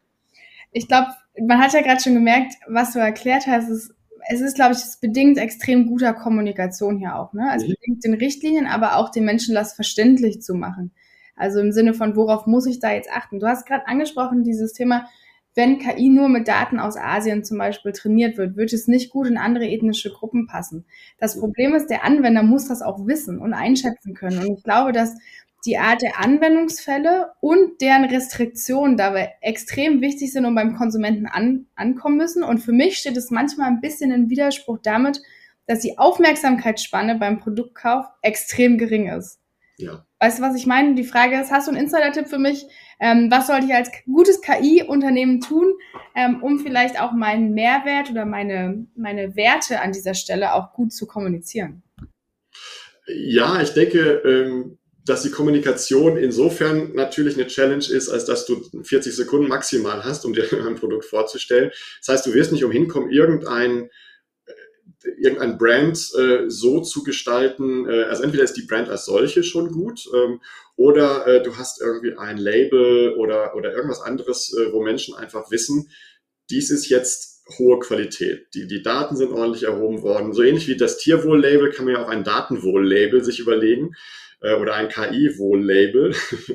Ich 0.72 0.88
glaube, 0.88 1.08
man 1.38 1.58
hat 1.58 1.72
ja 1.72 1.82
gerade 1.82 2.00
schon 2.00 2.14
gemerkt, 2.14 2.54
was 2.68 2.92
du 2.92 3.00
erklärt 3.00 3.46
hast, 3.46 3.68
ist, 3.68 3.94
es 4.28 4.40
ist, 4.40 4.54
glaube 4.54 4.72
ich, 4.72 4.78
es 4.78 4.98
bedingt 4.98 5.38
extrem 5.38 5.86
guter 5.86 6.12
Kommunikation 6.12 6.98
hier 6.98 7.16
auch. 7.16 7.32
Ne? 7.32 7.50
Es 7.56 7.62
mhm. 7.62 7.68
bedingt 7.68 8.04
den 8.04 8.14
Richtlinien, 8.14 8.66
aber 8.66 8.96
auch 8.96 9.10
den 9.10 9.24
Menschen 9.24 9.54
das 9.54 9.72
verständlich 9.72 10.42
zu 10.42 10.54
machen. 10.54 10.92
Also 11.36 11.60
im 11.60 11.72
Sinne 11.72 11.94
von, 11.94 12.16
worauf 12.16 12.46
muss 12.46 12.66
ich 12.66 12.80
da 12.80 12.92
jetzt 12.92 13.10
achten? 13.10 13.40
Du 13.40 13.46
hast 13.46 13.66
gerade 13.66 13.88
angesprochen, 13.88 14.44
dieses 14.44 14.72
Thema, 14.74 15.06
wenn 15.54 15.78
KI 15.78 16.10
nur 16.10 16.28
mit 16.28 16.46
Daten 16.46 16.78
aus 16.78 16.96
Asien 16.96 17.44
zum 17.44 17.58
Beispiel 17.58 17.92
trainiert 17.92 18.36
wird, 18.36 18.56
wird 18.56 18.72
es 18.72 18.86
nicht 18.86 19.10
gut 19.10 19.26
in 19.26 19.38
andere 19.38 19.66
ethnische 19.66 20.10
Gruppen 20.10 20.46
passen. 20.46 20.84
Das 21.18 21.38
Problem 21.40 21.74
ist, 21.74 21.88
der 21.88 22.04
Anwender 22.04 22.42
muss 22.42 22.68
das 22.68 22.82
auch 22.82 23.06
wissen 23.06 23.38
und 23.38 23.54
einschätzen 23.54 24.14
können. 24.14 24.38
Und 24.38 24.58
ich 24.58 24.62
glaube, 24.62 24.92
dass 24.92 25.16
die 25.66 25.78
Art 25.78 26.02
der 26.02 26.18
Anwendungsfälle 26.18 27.32
und 27.40 27.80
deren 27.80 28.04
Restriktionen 28.04 28.96
dabei 28.96 29.34
extrem 29.40 30.00
wichtig 30.00 30.32
sind 30.32 30.46
und 30.46 30.54
beim 30.54 30.76
Konsumenten 30.76 31.26
an, 31.26 31.66
ankommen 31.74 32.16
müssen. 32.16 32.42
Und 32.42 32.58
für 32.58 32.72
mich 32.72 32.98
steht 32.98 33.16
es 33.16 33.30
manchmal 33.30 33.68
ein 33.68 33.80
bisschen 33.80 34.10
in 34.10 34.30
Widerspruch 34.30 34.78
damit, 34.82 35.20
dass 35.66 35.80
die 35.80 35.98
Aufmerksamkeitsspanne 35.98 37.16
beim 37.16 37.38
Produktkauf 37.38 38.06
extrem 38.22 38.78
gering 38.78 39.08
ist. 39.08 39.38
Ja. 39.76 40.04
Weißt 40.18 40.38
du, 40.38 40.42
was 40.42 40.56
ich 40.56 40.66
meine? 40.66 40.94
Die 40.94 41.04
Frage 41.04 41.40
ist, 41.40 41.50
hast 41.50 41.66
du 41.66 41.72
einen 41.72 41.84
Insider-Tipp 41.84 42.28
für 42.28 42.38
mich? 42.38 42.66
Ähm, 42.98 43.30
was 43.30 43.46
sollte 43.46 43.66
ich 43.66 43.74
als 43.74 43.90
gutes 44.04 44.42
KI-Unternehmen 44.42 45.40
tun, 45.40 45.72
ähm, 46.14 46.42
um 46.42 46.58
vielleicht 46.58 47.00
auch 47.00 47.12
meinen 47.12 47.52
Mehrwert 47.54 48.10
oder 48.10 48.26
meine, 48.26 48.86
meine 48.94 49.36
Werte 49.36 49.80
an 49.80 49.92
dieser 49.92 50.14
Stelle 50.14 50.54
auch 50.54 50.74
gut 50.74 50.92
zu 50.92 51.06
kommunizieren? 51.06 51.82
Ja, 53.06 53.60
ich 53.62 53.72
denke, 53.72 54.22
ähm, 54.24 54.78
dass 55.04 55.22
die 55.22 55.30
Kommunikation 55.30 56.16
insofern 56.16 56.92
natürlich 56.94 57.34
eine 57.34 57.46
Challenge 57.46 57.84
ist, 57.84 58.08
als 58.08 58.24
dass 58.24 58.46
du 58.46 58.62
40 58.82 59.14
Sekunden 59.14 59.48
maximal 59.48 60.04
hast, 60.04 60.24
um 60.24 60.32
dir 60.32 60.44
ein 60.66 60.76
Produkt 60.76 61.04
vorzustellen. 61.04 61.70
Das 62.00 62.14
heißt, 62.14 62.26
du 62.26 62.34
wirst 62.34 62.52
nicht 62.52 62.64
umhin 62.64 62.88
kommen, 62.88 63.10
irgendein 63.10 63.90
irgendein 65.18 65.56
Brand 65.56 66.12
äh, 66.18 66.50
so 66.50 66.80
zu 66.80 67.02
gestalten, 67.02 67.88
äh, 67.88 68.02
also 68.02 68.22
entweder 68.22 68.44
ist 68.44 68.54
die 68.54 68.66
Brand 68.66 68.90
als 68.90 69.06
solche 69.06 69.42
schon 69.42 69.70
gut 69.70 70.06
ähm, 70.14 70.40
oder 70.76 71.26
äh, 71.26 71.42
du 71.42 71.56
hast 71.56 71.80
irgendwie 71.80 72.16
ein 72.18 72.36
Label 72.36 73.14
oder, 73.16 73.56
oder 73.56 73.74
irgendwas 73.74 74.02
anderes, 74.02 74.54
äh, 74.54 74.72
wo 74.72 74.82
Menschen 74.82 75.14
einfach 75.14 75.50
wissen, 75.50 75.90
dies 76.50 76.70
ist 76.70 76.88
jetzt 76.88 77.44
hohe 77.58 77.78
Qualität. 77.78 78.48
Die, 78.54 78.66
die 78.66 78.82
Daten 78.82 79.16
sind 79.16 79.32
ordentlich 79.32 79.62
erhoben 79.62 80.02
worden. 80.02 80.32
So 80.32 80.42
ähnlich 80.42 80.68
wie 80.68 80.76
das 80.76 80.98
Tierwohl-Label 80.98 81.70
kann 81.70 81.86
man 81.86 81.94
ja 81.94 82.04
auch 82.04 82.08
ein 82.08 82.24
Datenwohl-Label 82.24 83.24
sich 83.24 83.40
überlegen 83.40 83.94
äh, 84.40 84.54
oder 84.54 84.74
ein 84.74 84.88
KI-Wohl-Label 84.88 86.14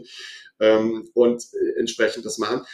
ähm, 0.60 1.10
und 1.14 1.44
äh, 1.54 1.80
entsprechend 1.80 2.26
das 2.26 2.38
machen 2.38 2.66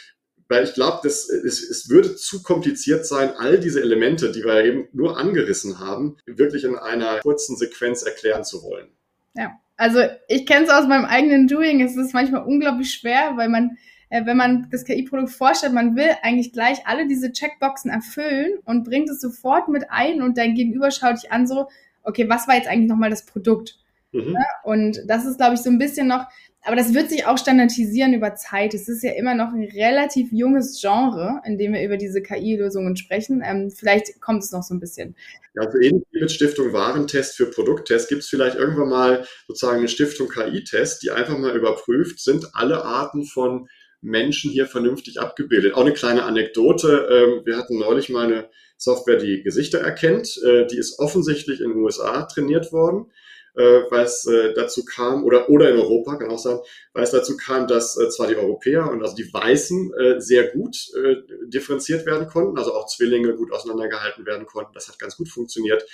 weil 0.52 0.64
ich 0.64 0.74
glaube, 0.74 1.08
es, 1.08 1.30
es 1.30 1.88
würde 1.88 2.14
zu 2.14 2.42
kompliziert 2.42 3.06
sein, 3.06 3.30
all 3.38 3.58
diese 3.58 3.80
Elemente, 3.80 4.32
die 4.32 4.44
wir 4.44 4.62
eben 4.62 4.86
nur 4.92 5.18
angerissen 5.18 5.78
haben, 5.78 6.18
wirklich 6.26 6.64
in 6.64 6.76
einer 6.76 7.20
kurzen 7.20 7.56
Sequenz 7.56 8.02
erklären 8.02 8.44
zu 8.44 8.62
wollen. 8.62 8.88
Ja, 9.34 9.52
also 9.78 10.00
ich 10.28 10.44
kenne 10.44 10.66
es 10.66 10.70
aus 10.70 10.86
meinem 10.86 11.06
eigenen 11.06 11.48
Doing. 11.48 11.80
Es 11.80 11.96
ist 11.96 12.12
manchmal 12.12 12.44
unglaublich 12.44 12.92
schwer, 12.92 13.32
weil 13.36 13.48
man, 13.48 13.78
äh, 14.10 14.26
wenn 14.26 14.36
man 14.36 14.68
das 14.70 14.84
KI-Produkt 14.84 15.30
vorstellt, 15.30 15.72
man 15.72 15.96
will 15.96 16.10
eigentlich 16.22 16.52
gleich 16.52 16.86
alle 16.86 17.08
diese 17.08 17.32
Checkboxen 17.32 17.90
erfüllen 17.90 18.58
und 18.64 18.84
bringt 18.84 19.08
es 19.08 19.22
sofort 19.22 19.68
mit 19.68 19.84
ein 19.88 20.20
und 20.20 20.36
dein 20.36 20.54
Gegenüber 20.54 20.90
schaut 20.90 21.16
dich 21.16 21.32
an 21.32 21.46
so, 21.46 21.68
okay, 22.02 22.28
was 22.28 22.46
war 22.46 22.56
jetzt 22.56 22.68
eigentlich 22.68 22.90
nochmal 22.90 23.10
das 23.10 23.24
Produkt? 23.24 23.78
Mhm. 24.12 24.34
Ja, 24.34 24.44
und 24.64 25.00
das 25.06 25.24
ist, 25.24 25.38
glaube 25.38 25.54
ich, 25.54 25.60
so 25.60 25.70
ein 25.70 25.78
bisschen 25.78 26.06
noch, 26.06 26.26
aber 26.64 26.76
das 26.76 26.94
wird 26.94 27.10
sich 27.10 27.26
auch 27.26 27.38
standardisieren 27.38 28.14
über 28.14 28.34
Zeit. 28.36 28.72
Es 28.74 28.88
ist 28.88 29.02
ja 29.02 29.12
immer 29.12 29.34
noch 29.34 29.52
ein 29.52 29.64
relativ 29.64 30.30
junges 30.30 30.80
Genre, 30.80 31.40
in 31.44 31.58
dem 31.58 31.72
wir 31.72 31.82
über 31.82 31.96
diese 31.96 32.22
KI-Lösungen 32.22 32.96
sprechen. 32.96 33.42
Ähm, 33.44 33.70
vielleicht 33.70 34.20
kommt 34.20 34.44
es 34.44 34.52
noch 34.52 34.62
so 34.62 34.74
ein 34.74 34.80
bisschen. 34.80 35.16
Ja, 35.54 35.62
also 35.62 35.78
ähnlich 35.78 36.04
wie 36.12 36.20
mit 36.20 36.30
Stiftung 36.30 36.72
Warentest 36.72 37.36
für 37.36 37.46
Produkttest 37.46 38.08
gibt 38.08 38.22
es 38.22 38.28
vielleicht 38.28 38.56
irgendwann 38.56 38.90
mal 38.90 39.26
sozusagen 39.48 39.78
eine 39.78 39.88
Stiftung 39.88 40.28
KI-Test, 40.28 41.02
die 41.02 41.10
einfach 41.10 41.36
mal 41.36 41.56
überprüft, 41.56 42.20
sind 42.20 42.46
alle 42.52 42.84
Arten 42.84 43.24
von 43.24 43.68
Menschen 44.00 44.50
hier 44.50 44.66
vernünftig 44.66 45.20
abgebildet. 45.20 45.74
Auch 45.74 45.82
eine 45.82 45.92
kleine 45.92 46.24
Anekdote. 46.24 47.08
Ähm, 47.10 47.42
wir 47.44 47.56
hatten 47.56 47.78
neulich 47.78 48.08
mal 48.08 48.26
eine 48.26 48.50
Software, 48.76 49.16
die 49.16 49.42
Gesichter 49.42 49.80
erkennt. 49.80 50.38
Äh, 50.44 50.66
die 50.66 50.76
ist 50.76 50.98
offensichtlich 50.98 51.60
in 51.60 51.70
den 51.70 51.78
USA 51.78 52.22
trainiert 52.22 52.72
worden 52.72 53.10
äh, 53.54 53.82
weil 53.90 54.04
es 54.04 54.26
äh, 54.26 54.54
dazu 54.54 54.84
kam, 54.84 55.24
oder, 55.24 55.48
oder 55.50 55.70
in 55.70 55.76
Europa, 55.76 56.16
kann 56.16 56.30
auch 56.30 56.38
sein, 56.38 56.58
weil 56.92 57.04
es 57.04 57.10
dazu 57.10 57.36
kam, 57.36 57.66
dass 57.66 57.98
äh, 57.98 58.08
zwar 58.08 58.28
die 58.28 58.36
Europäer 58.36 58.90
und 58.90 59.02
also 59.02 59.14
die 59.14 59.32
Weißen 59.32 59.92
äh, 59.94 60.20
sehr 60.20 60.48
gut 60.48 60.76
äh, 60.96 61.16
differenziert 61.46 62.06
werden 62.06 62.28
konnten, 62.28 62.58
also 62.58 62.74
auch 62.74 62.86
Zwillinge 62.86 63.34
gut 63.34 63.52
auseinandergehalten 63.52 64.26
werden 64.26 64.46
konnten. 64.46 64.72
Das 64.74 64.88
hat 64.88 64.98
ganz 64.98 65.16
gut 65.16 65.28
funktioniert. 65.28 65.84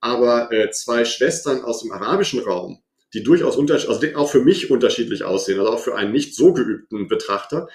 Aber 0.00 0.52
äh, 0.52 0.70
zwei 0.70 1.04
Schwestern 1.04 1.62
aus 1.62 1.82
dem 1.82 1.92
arabischen 1.92 2.40
Raum, 2.40 2.82
die 3.14 3.22
durchaus 3.22 3.56
unterschiedlich, 3.56 4.02
also 4.02 4.18
auch 4.18 4.30
für 4.30 4.40
mich 4.40 4.70
unterschiedlich 4.70 5.24
aussehen, 5.24 5.58
also 5.58 5.72
auch 5.72 5.80
für 5.80 5.96
einen 5.96 6.12
nicht 6.12 6.34
so 6.34 6.52
geübten 6.52 7.08
Betrachter, 7.08 7.68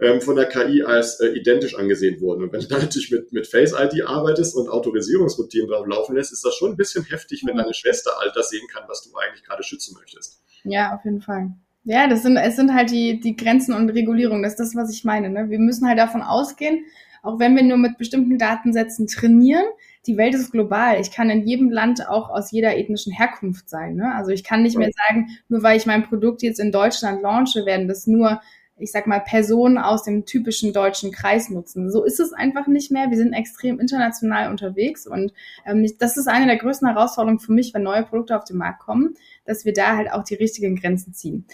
ähm, 0.00 0.20
von 0.20 0.36
der 0.36 0.46
KI 0.46 0.82
als 0.82 1.20
äh, 1.20 1.28
identisch 1.28 1.76
angesehen 1.76 2.20
wurden. 2.20 2.44
Und 2.44 2.52
wenn 2.52 2.60
du 2.60 2.66
dann 2.66 2.82
natürlich 2.82 3.10
mit, 3.10 3.32
mit 3.32 3.46
Face 3.46 3.72
ID 3.72 4.06
arbeitest 4.06 4.54
und 4.54 4.68
Autorisierungsroutinen 4.68 5.68
drauf 5.68 5.86
laufen 5.86 6.16
lässt, 6.16 6.32
ist 6.32 6.44
das 6.44 6.54
schon 6.54 6.72
ein 6.72 6.76
bisschen 6.76 7.04
heftig, 7.04 7.42
wenn 7.46 7.56
deine 7.56 7.74
Schwester 7.74 8.10
all 8.20 8.30
das 8.34 8.50
sehen 8.50 8.66
kann, 8.72 8.84
was 8.88 9.02
du 9.02 9.16
eigentlich 9.16 9.44
gerade 9.44 9.62
schützen 9.62 9.96
möchtest. 9.98 10.42
Ja, 10.64 10.94
auf 10.94 11.04
jeden 11.04 11.20
Fall. 11.20 11.50
Ja, 11.84 12.08
das 12.08 12.22
sind, 12.22 12.36
es 12.36 12.56
sind 12.56 12.74
halt 12.74 12.90
die, 12.90 13.20
die 13.20 13.36
Grenzen 13.36 13.72
und 13.72 13.90
Regulierungen. 13.90 14.42
Das 14.42 14.54
ist 14.54 14.60
das, 14.60 14.74
was 14.74 14.92
ich 14.92 15.04
meine. 15.04 15.30
Ne? 15.30 15.50
Wir 15.50 15.60
müssen 15.60 15.86
halt 15.86 15.98
davon 15.98 16.20
ausgehen, 16.20 16.84
auch 17.22 17.38
wenn 17.38 17.56
wir 17.56 17.62
nur 17.62 17.76
mit 17.76 17.96
bestimmten 17.96 18.38
Datensätzen 18.38 19.06
trainieren, 19.06 19.64
die 20.06 20.16
Welt 20.16 20.34
ist 20.34 20.52
global. 20.52 21.00
Ich 21.00 21.10
kann 21.10 21.30
in 21.30 21.46
jedem 21.46 21.70
Land 21.70 22.08
auch 22.08 22.30
aus 22.30 22.52
jeder 22.52 22.76
ethnischen 22.76 23.12
Herkunft 23.12 23.68
sein. 23.68 23.94
Ne? 23.96 24.14
Also 24.14 24.30
ich 24.30 24.44
kann 24.44 24.62
nicht 24.62 24.76
mehr 24.76 24.90
sagen, 25.06 25.28
nur 25.48 25.62
weil 25.62 25.76
ich 25.76 25.86
mein 25.86 26.04
Produkt 26.04 26.42
jetzt 26.42 26.60
in 26.60 26.70
Deutschland 26.70 27.22
launche, 27.22 27.66
werden 27.66 27.88
das 27.88 28.06
nur 28.06 28.40
ich 28.78 28.92
sag 28.92 29.06
mal, 29.06 29.20
Personen 29.20 29.78
aus 29.78 30.02
dem 30.02 30.26
typischen 30.26 30.72
deutschen 30.72 31.10
Kreis 31.10 31.48
nutzen. 31.48 31.90
So 31.90 32.04
ist 32.04 32.20
es 32.20 32.32
einfach 32.32 32.66
nicht 32.66 32.90
mehr. 32.90 33.10
Wir 33.10 33.16
sind 33.16 33.32
extrem 33.32 33.80
international 33.80 34.50
unterwegs 34.50 35.06
und 35.06 35.32
ähm, 35.64 35.86
das 35.98 36.16
ist 36.16 36.28
eine 36.28 36.46
der 36.46 36.58
größten 36.58 36.88
Herausforderungen 36.88 37.40
für 37.40 37.52
mich, 37.52 37.72
wenn 37.72 37.82
neue 37.82 38.02
Produkte 38.02 38.36
auf 38.36 38.44
den 38.44 38.58
Markt 38.58 38.80
kommen, 38.80 39.14
dass 39.44 39.64
wir 39.64 39.72
da 39.72 39.96
halt 39.96 40.12
auch 40.12 40.24
die 40.24 40.34
richtigen 40.34 40.76
Grenzen 40.76 41.14
ziehen. 41.14 41.46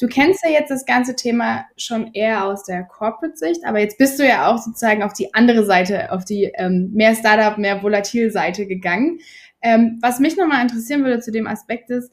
Du 0.00 0.06
kennst 0.06 0.44
ja 0.44 0.50
jetzt 0.50 0.70
das 0.70 0.86
ganze 0.86 1.16
Thema 1.16 1.64
schon 1.76 2.14
eher 2.14 2.44
aus 2.44 2.62
der 2.62 2.84
Corporate-Sicht, 2.84 3.64
aber 3.64 3.80
jetzt 3.80 3.98
bist 3.98 4.20
du 4.20 4.26
ja 4.26 4.46
auch 4.46 4.58
sozusagen 4.58 5.02
auf 5.02 5.12
die 5.12 5.34
andere 5.34 5.64
Seite, 5.64 6.12
auf 6.12 6.24
die 6.24 6.52
ähm, 6.54 6.92
mehr 6.94 7.16
Startup, 7.16 7.58
mehr 7.58 7.82
Volatil-Seite 7.82 8.66
gegangen. 8.66 9.18
Ähm, 9.60 9.98
was 10.00 10.20
mich 10.20 10.36
nochmal 10.36 10.62
interessieren 10.62 11.02
würde 11.02 11.20
zu 11.20 11.32
dem 11.32 11.48
Aspekt 11.48 11.90
ist, 11.90 12.12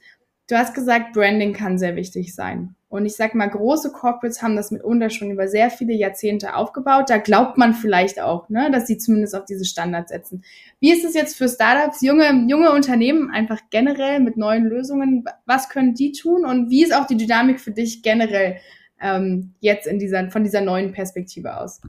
du 0.49 0.57
hast 0.57 0.73
gesagt, 0.73 1.13
Branding 1.13 1.53
kann 1.53 1.77
sehr 1.77 1.95
wichtig 1.95 2.33
sein. 2.33 2.75
Und 2.95 3.05
ich 3.05 3.15
sag 3.15 3.35
mal, 3.35 3.49
große 3.49 3.91
Corporates 3.91 4.41
haben 4.41 4.55
das 4.55 4.71
mitunter 4.71 5.09
schon 5.09 5.29
über 5.29 5.47
sehr 5.47 5.69
viele 5.69 5.93
Jahrzehnte 5.93 6.55
aufgebaut. 6.55 7.09
Da 7.09 7.17
glaubt 7.17 7.57
man 7.57 7.73
vielleicht 7.73 8.21
auch, 8.21 8.47
ne, 8.49 8.71
dass 8.71 8.87
sie 8.87 8.97
zumindest 8.97 9.35
auf 9.35 9.45
diese 9.45 9.65
Standards 9.65 10.11
setzen. 10.11 10.43
Wie 10.79 10.91
ist 10.91 11.03
es 11.03 11.13
jetzt 11.13 11.37
für 11.37 11.49
Startups, 11.49 12.01
junge, 12.01 12.45
junge 12.47 12.71
Unternehmen 12.71 13.29
einfach 13.31 13.59
generell 13.69 14.19
mit 14.21 14.37
neuen 14.37 14.65
Lösungen? 14.65 15.25
Was 15.45 15.69
können 15.69 15.93
die 15.93 16.13
tun? 16.13 16.45
Und 16.45 16.69
wie 16.69 16.83
ist 16.83 16.95
auch 16.95 17.05
die 17.05 17.17
Dynamik 17.17 17.59
für 17.59 17.71
dich 17.71 18.01
generell 18.01 18.57
ähm, 19.01 19.53
jetzt 19.59 19.87
in 19.87 19.99
dieser, 19.99 20.31
von 20.31 20.43
dieser 20.43 20.61
neuen 20.61 20.93
Perspektive 20.93 21.57
aus? 21.59 21.81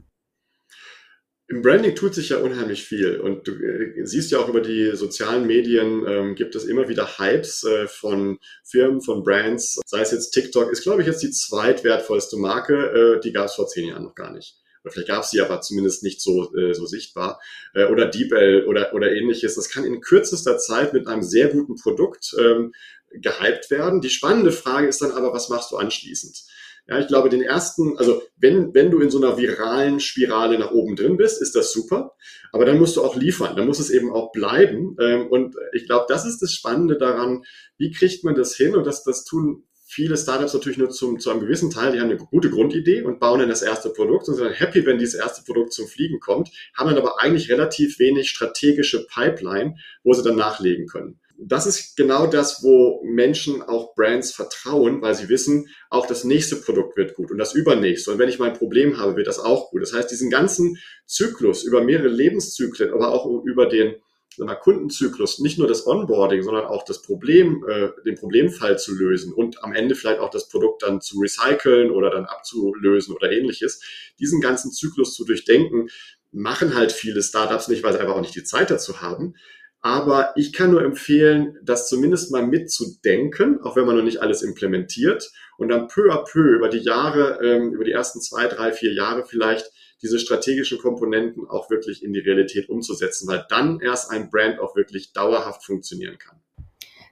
Im 1.49 1.61
Branding 1.61 1.95
tut 1.95 2.13
sich 2.13 2.29
ja 2.29 2.39
unheimlich 2.39 2.83
viel 2.83 3.21
und 3.21 3.47
du 3.47 3.53
äh, 3.53 4.05
siehst 4.05 4.31
ja 4.31 4.39
auch 4.39 4.49
über 4.49 4.59
die 4.59 4.91
sozialen 4.95 5.47
Medien 5.47 6.05
ähm, 6.05 6.35
gibt 6.35 6.55
es 6.55 6.65
immer 6.65 6.89
wieder 6.89 7.17
Hypes 7.17 7.63
äh, 7.63 7.87
von 7.87 8.39
Firmen, 8.65 9.01
von 9.01 9.23
Brands. 9.23 9.79
Sei 9.85 10.01
es 10.01 10.11
jetzt 10.11 10.31
TikTok, 10.31 10.69
ist 10.71 10.83
glaube 10.83 11.01
ich 11.01 11.07
jetzt 11.07 11.23
die 11.23 11.31
zweitwertvollste 11.31 12.35
Marke, 12.35 12.75
äh, 12.75 13.19
die 13.21 13.31
gab 13.31 13.45
es 13.45 13.55
vor 13.55 13.67
zehn 13.67 13.87
Jahren 13.87 14.03
noch 14.03 14.15
gar 14.15 14.33
nicht. 14.33 14.57
Oder 14.83 14.91
vielleicht 14.91 15.07
gab 15.07 15.23
es 15.23 15.31
sie 15.31 15.39
aber 15.39 15.61
zumindest 15.61 16.03
nicht 16.03 16.21
so, 16.21 16.53
äh, 16.53 16.73
so 16.73 16.85
sichtbar. 16.85 17.39
Äh, 17.73 17.85
oder 17.85 18.07
DeepL 18.07 18.65
oder, 18.67 18.93
oder 18.93 19.13
ähnliches. 19.13 19.55
Das 19.55 19.69
kann 19.69 19.85
in 19.85 20.01
kürzester 20.01 20.57
Zeit 20.57 20.91
mit 20.91 21.07
einem 21.07 21.23
sehr 21.23 21.47
guten 21.47 21.75
Produkt 21.75 22.35
ähm, 22.39 22.73
gehypt 23.11 23.71
werden. 23.71 24.01
Die 24.01 24.09
spannende 24.09 24.51
Frage 24.51 24.87
ist 24.87 25.01
dann 25.01 25.11
aber, 25.11 25.33
was 25.33 25.47
machst 25.47 25.71
du 25.71 25.77
anschließend? 25.77 26.43
Ja, 26.89 26.99
ich 26.99 27.07
glaube, 27.07 27.27
den 27.27 27.41
ersten, 27.41 27.97
also 27.97 28.21
wenn, 28.37 28.73
wenn 28.73 28.91
du 28.91 28.99
in 28.99 29.09
so 29.09 29.17
einer 29.17 29.37
viralen 29.37 29.99
Spirale 29.99 30.57
nach 30.57 30.71
oben 30.71 30.95
drin 30.95 31.17
bist, 31.17 31.41
ist 31.41 31.55
das 31.55 31.73
super. 31.73 32.13
Aber 32.53 32.63
dann 32.63 32.79
musst 32.79 32.95
du 32.95 33.03
auch 33.03 33.17
liefern, 33.17 33.57
dann 33.57 33.67
muss 33.67 33.79
es 33.79 33.89
eben 33.89 34.11
auch 34.11 34.31
bleiben. 34.31 34.95
Ähm, 34.99 35.27
und 35.27 35.55
ich 35.73 35.85
glaube, 35.85 36.05
das 36.07 36.25
ist 36.25 36.41
das 36.41 36.53
Spannende 36.53 36.97
daran, 36.97 37.43
wie 37.77 37.91
kriegt 37.91 38.23
man 38.23 38.35
das 38.35 38.55
hin? 38.55 38.75
Und 38.75 38.87
das, 38.87 39.03
das 39.03 39.25
tun 39.25 39.63
viele 39.89 40.17
Startups 40.17 40.53
natürlich 40.53 40.77
nur 40.77 40.89
zum, 40.89 41.19
zu 41.19 41.29
einem 41.29 41.39
gewissen 41.39 41.71
Teil, 41.71 41.93
die 41.93 41.99
haben 41.99 42.09
eine 42.09 42.17
gute 42.17 42.49
Grundidee 42.49 43.01
und 43.01 43.19
bauen 43.19 43.39
dann 43.39 43.49
das 43.49 43.61
erste 43.61 43.89
Produkt 43.89 44.27
und 44.27 44.35
sind 44.35 44.45
dann 44.45 44.53
happy, 44.53 44.85
wenn 44.85 44.97
dieses 44.97 45.15
erste 45.15 45.43
Produkt 45.43 45.71
zum 45.71 45.87
Fliegen 45.87 46.19
kommt, 46.19 46.51
haben 46.75 46.89
dann 46.89 46.97
aber 46.97 47.21
eigentlich 47.21 47.49
relativ 47.49 47.97
wenig 47.97 48.29
strategische 48.29 49.07
Pipeline, 49.07 49.75
wo 50.03 50.13
sie 50.13 50.23
dann 50.23 50.35
nachlegen 50.35 50.87
können 50.87 51.19
das 51.39 51.67
ist 51.67 51.95
genau 51.95 52.27
das, 52.27 52.63
wo 52.63 53.01
Menschen 53.03 53.61
auch 53.61 53.93
Brands 53.95 54.31
vertrauen, 54.31 55.01
weil 55.01 55.15
sie 55.15 55.29
wissen, 55.29 55.69
auch 55.89 56.07
das 56.07 56.23
nächste 56.23 56.55
Produkt 56.55 56.97
wird 56.97 57.15
gut 57.15 57.31
und 57.31 57.37
das 57.37 57.53
übernächste. 57.53 58.11
Und 58.11 58.19
wenn 58.19 58.29
ich 58.29 58.39
mein 58.39 58.53
Problem 58.53 58.97
habe, 58.97 59.15
wird 59.15 59.27
das 59.27 59.39
auch 59.39 59.69
gut. 59.69 59.81
Das 59.81 59.93
heißt, 59.93 60.09
diesen 60.09 60.29
ganzen 60.29 60.77
Zyklus 61.05 61.63
über 61.63 61.83
mehrere 61.83 62.07
Lebenszyklen, 62.07 62.91
aber 62.91 63.09
auch 63.09 63.43
über 63.45 63.67
den 63.67 63.95
sagen 64.35 64.49
wir, 64.49 64.55
Kundenzyklus, 64.55 65.39
nicht 65.39 65.57
nur 65.57 65.67
das 65.67 65.87
Onboarding, 65.87 66.43
sondern 66.43 66.65
auch 66.65 66.83
das 66.83 67.01
Problem, 67.01 67.65
äh, 67.67 67.89
den 68.05 68.15
Problemfall 68.15 68.77
zu 68.77 68.95
lösen 68.95 69.33
und 69.33 69.63
am 69.63 69.73
Ende 69.73 69.95
vielleicht 69.95 70.19
auch 70.19 70.29
das 70.29 70.47
Produkt 70.47 70.83
dann 70.83 71.01
zu 71.01 71.19
recyceln 71.19 71.89
oder 71.89 72.11
dann 72.11 72.25
abzulösen 72.25 73.15
oder 73.15 73.31
ähnliches. 73.31 73.81
Diesen 74.19 74.39
ganzen 74.39 74.71
Zyklus 74.71 75.15
zu 75.15 75.25
durchdenken, 75.25 75.89
machen 76.31 76.75
halt 76.75 76.91
viele 76.91 77.23
Startups 77.23 77.67
nicht, 77.67 77.83
weil 77.83 77.93
sie 77.93 77.99
einfach 77.99 78.15
auch 78.15 78.21
nicht 78.21 78.35
die 78.35 78.43
Zeit 78.43 78.69
dazu 78.69 79.01
haben. 79.01 79.35
Aber 79.81 80.33
ich 80.35 80.53
kann 80.53 80.71
nur 80.71 80.83
empfehlen, 80.83 81.57
das 81.63 81.87
zumindest 81.87 82.31
mal 82.31 82.45
mitzudenken, 82.45 83.61
auch 83.61 83.75
wenn 83.75 83.85
man 83.85 83.95
noch 83.95 84.03
nicht 84.03 84.21
alles 84.21 84.41
implementiert 84.41 85.31
und 85.57 85.69
dann 85.69 85.87
peu 85.87 86.11
à 86.11 86.25
peu 86.29 86.55
über 86.55 86.69
die 86.69 86.79
Jahre, 86.79 87.39
ähm, 87.43 87.73
über 87.73 87.83
die 87.83 87.91
ersten 87.91 88.19
zwei, 88.19 88.47
drei, 88.47 88.71
vier 88.71 88.93
Jahre 88.93 89.25
vielleicht 89.25 89.71
diese 90.01 90.19
strategischen 90.19 90.77
Komponenten 90.77 91.47
auch 91.47 91.69
wirklich 91.69 92.03
in 92.03 92.13
die 92.13 92.19
Realität 92.19 92.69
umzusetzen, 92.69 93.27
weil 93.27 93.45
dann 93.49 93.79
erst 93.79 94.11
ein 94.11 94.29
Brand 94.29 94.59
auch 94.59 94.75
wirklich 94.75 95.13
dauerhaft 95.13 95.65
funktionieren 95.65 96.17
kann. 96.17 96.37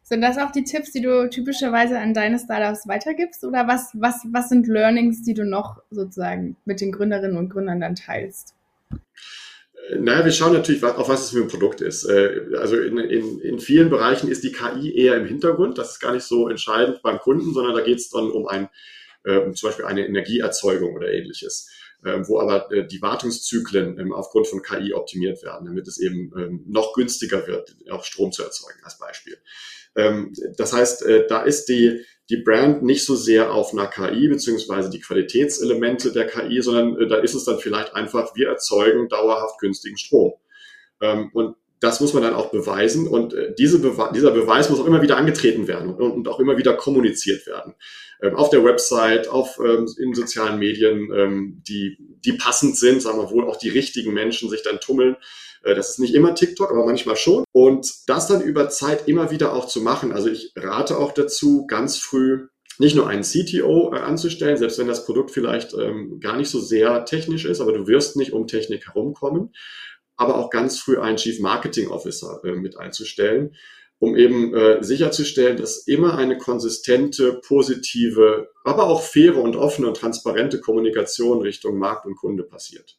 Sind 0.04 0.22
das 0.22 0.38
auch 0.38 0.52
die 0.52 0.64
Tipps, 0.64 0.92
die 0.92 1.02
du 1.02 1.28
typischerweise 1.32 1.98
an 1.98 2.14
deine 2.14 2.38
Startups 2.38 2.88
weitergibst? 2.88 3.44
Oder 3.44 3.68
was, 3.68 3.90
was, 3.96 4.22
was 4.32 4.50
sind 4.50 4.68
Learnings, 4.68 5.24
die 5.24 5.34
du 5.34 5.46
noch 5.46 5.82
sozusagen 5.90 6.58
mit 6.66 6.80
den 6.80 6.92
Gründerinnen 6.92 7.38
und 7.38 7.50
Gründern 7.50 7.80
dann 7.80 7.96
teilst? 7.96 8.54
Naja, 9.94 10.26
wir 10.26 10.32
schauen 10.32 10.54
natürlich, 10.54 10.84
auf 10.84 11.10
was 11.10 11.26
es 11.26 11.30
für 11.32 11.42
ein 11.42 11.48
Produkt 11.48 11.82
ist. 11.82 12.06
Äh, 12.06 12.42
also 12.58 12.80
in, 12.80 12.98
in, 12.98 13.40
in 13.40 13.60
vielen 13.60 13.90
Bereichen 13.90 14.30
ist 14.30 14.44
die 14.44 14.52
KI 14.52 14.96
eher 14.96 15.16
im 15.16 15.26
Hintergrund. 15.26 15.78
Das 15.78 15.92
ist 15.92 16.00
gar 16.00 16.14
nicht 16.14 16.24
so 16.24 16.50
entscheidend 16.50 17.02
beim 17.02 17.20
Kunden, 17.20 17.54
sondern 17.54 17.76
da 17.76 17.82
geht 17.82 18.00
es 18.00 18.10
dann 18.10 18.32
um 18.32 18.48
ein, 18.48 18.70
äh, 19.24 19.38
um 19.38 19.54
zum 19.54 19.70
Beispiel 19.70 19.86
eine 19.86 20.06
Energieerzeugung 20.08 20.96
oder 20.96 21.12
ähnliches, 21.12 21.70
ähm, 22.04 22.28
wo 22.28 22.40
aber 22.40 22.72
äh, 22.72 22.88
die 22.88 23.02
Wartungszyklen 23.02 24.00
ähm, 24.00 24.14
aufgrund 24.14 24.48
von 24.48 24.64
KI 24.64 24.94
optimiert 24.94 25.44
werden, 25.44 25.66
damit 25.68 25.88
es 25.88 26.00
eben 26.00 26.32
ähm, 26.36 26.64
noch 26.68 26.94
günstiger 26.94 27.46
wird, 27.46 27.76
auch 27.92 28.04
Strom 28.04 28.32
zu 28.32 28.44
erzeugen 28.44 28.80
als 28.84 28.98
Beispiel. 28.98 29.38
Das 30.58 30.74
heißt, 30.74 31.06
da 31.30 31.44
ist 31.44 31.70
die, 31.70 32.02
die 32.30 32.38
Brand 32.38 32.82
nicht 32.82 33.06
so 33.06 33.16
sehr 33.16 33.54
auf 33.54 33.74
einer 33.74 33.88
KI 33.88 34.28
beziehungsweise 34.28 34.90
die 34.90 35.00
Qualitätselemente 35.00 36.12
der 36.12 36.28
KI, 36.28 36.62
sondern 36.62 37.00
äh, 37.00 37.08
da 37.08 37.18
ist 37.18 37.36
es 37.36 37.46
dann 37.46 37.60
vielleicht 37.60 37.94
einfach, 37.94 38.36
wir 38.36 38.50
erzeugen 38.50 39.10
dauerhaft 39.10 39.60
günstigen 39.60 39.98
Strom. 39.98 40.34
Ähm, 41.02 41.30
und 41.34 41.56
das 41.86 42.02
muss 42.02 42.14
man 42.14 42.24
dann 42.24 42.34
auch 42.34 42.52
beweisen 42.52 43.08
und 43.08 43.34
äh, 43.34 43.54
diese 43.58 43.80
Bewe 43.80 44.12
dieser 44.14 44.32
Beweis 44.32 44.70
muss 44.70 44.80
auch 44.80 44.88
immer 44.88 45.02
wieder 45.02 45.18
angetreten 45.18 45.68
werden 45.68 45.94
und, 45.94 46.12
und 46.12 46.28
auch 46.28 46.40
immer 46.40 46.58
wieder 46.58 46.74
kommuniziert 46.74 47.46
werden. 47.46 47.76
Ähm, 48.22 48.36
auf 48.36 48.50
der 48.50 48.64
Website, 48.64 49.28
auf, 49.28 49.60
ähm, 49.64 49.88
in 50.00 50.14
sozialen 50.14 50.58
Medien, 50.58 51.12
ähm, 51.14 51.62
die, 51.68 51.98
die 52.26 52.34
passend 52.34 52.78
sind, 52.78 53.02
sagen 53.02 53.20
wir 53.20 53.30
wohl 53.30 53.46
auch 53.46 53.58
die 53.58 53.70
richtigen 53.70 54.14
Menschen 54.14 54.50
sich 54.50 54.64
dann 54.64 54.80
tummeln. 54.80 55.16
Äh, 55.64 55.76
das 55.76 55.92
ist 55.92 56.00
nicht 56.00 56.16
immer 56.16 56.34
TikTok, 56.34 56.72
aber 56.72 56.86
manchmal 56.86 57.18
schon. 57.18 57.44
Und 57.52 57.88
das 58.08 58.28
dann 58.28 58.42
über 58.42 58.70
Zeit 58.70 59.08
immer 59.08 59.30
wieder 59.32 59.54
auch 59.54 59.68
zu 59.68 59.82
machen. 59.82 60.12
Also 60.12 60.30
ich 60.30 60.54
rate 60.56 60.98
auch 60.98 61.12
dazu, 61.12 61.68
ganz 61.68 61.98
früh 61.98 62.48
nicht 62.78 62.96
nur 62.96 63.08
einen 63.08 63.24
CTO 63.24 63.94
äh, 63.94 64.00
anzustellen, 64.00 64.58
selbst 64.58 64.80
wenn 64.80 64.88
das 64.88 65.06
Produkt 65.06 65.32
vielleicht 65.32 65.74
ähm, 65.74 66.20
gar 66.20 66.36
nicht 66.36 66.50
so 66.50 66.60
sehr 66.60 67.06
technisch 67.06 67.46
ist, 67.46 67.62
aber 67.62 67.74
du 67.74 67.88
wirst 67.88 68.16
nicht 68.16 68.34
um 68.34 68.48
Technik 68.48 68.88
herumkommen, 68.88 69.54
aber 70.18 70.38
auch 70.38 70.50
ganz 70.50 70.80
früh 70.80 70.98
einen 71.00 71.18
Chief 71.18 71.40
Marketing 71.40 71.90
Officer 71.90 72.42
äh, 72.44 72.54
mit 72.54 72.78
einzustellen, 72.78 73.56
um 74.00 74.16
eben 74.16 74.54
äh, 74.54 74.84
sicherzustellen, 74.84 75.58
dass 75.58 75.88
immer 75.88 76.18
eine 76.18 76.38
konsistente, 76.38 77.42
positive, 77.46 78.50
aber 78.64 78.88
auch 78.88 79.02
faire 79.02 79.38
und 79.38 79.56
offene 79.56 79.88
und 79.88 79.98
transparente 79.98 80.60
Kommunikation 80.60 81.42
Richtung 81.42 81.78
Markt 81.78 82.06
und 82.06 82.16
Kunde 82.16 82.44
passiert 82.44 82.98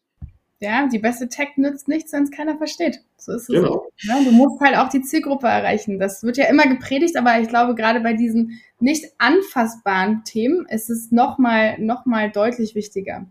ja, 0.58 0.88
die 0.88 0.98
beste 0.98 1.28
Tech 1.28 1.50
nützt 1.56 1.86
nichts, 1.86 2.12
wenn 2.12 2.22
es 2.22 2.30
keiner 2.30 2.56
versteht. 2.56 3.00
So 3.18 3.32
ist 3.32 3.42
es. 3.42 3.48
Genau. 3.48 3.88
Ja, 3.98 4.22
du 4.22 4.30
musst 4.32 4.60
halt 4.60 4.76
auch 4.76 4.88
die 4.88 5.02
Zielgruppe 5.02 5.46
erreichen. 5.46 5.98
Das 5.98 6.22
wird 6.22 6.38
ja 6.38 6.46
immer 6.46 6.66
gepredigt, 6.66 7.16
aber 7.16 7.38
ich 7.40 7.48
glaube, 7.48 7.74
gerade 7.74 8.00
bei 8.00 8.14
diesen 8.14 8.60
nicht 8.80 9.04
anfassbaren 9.18 10.22
Themen 10.24 10.66
ist 10.66 10.88
es 10.88 11.10
nochmal 11.10 11.78
noch 11.78 12.06
mal 12.06 12.30
deutlich 12.30 12.74
wichtiger. 12.74 13.26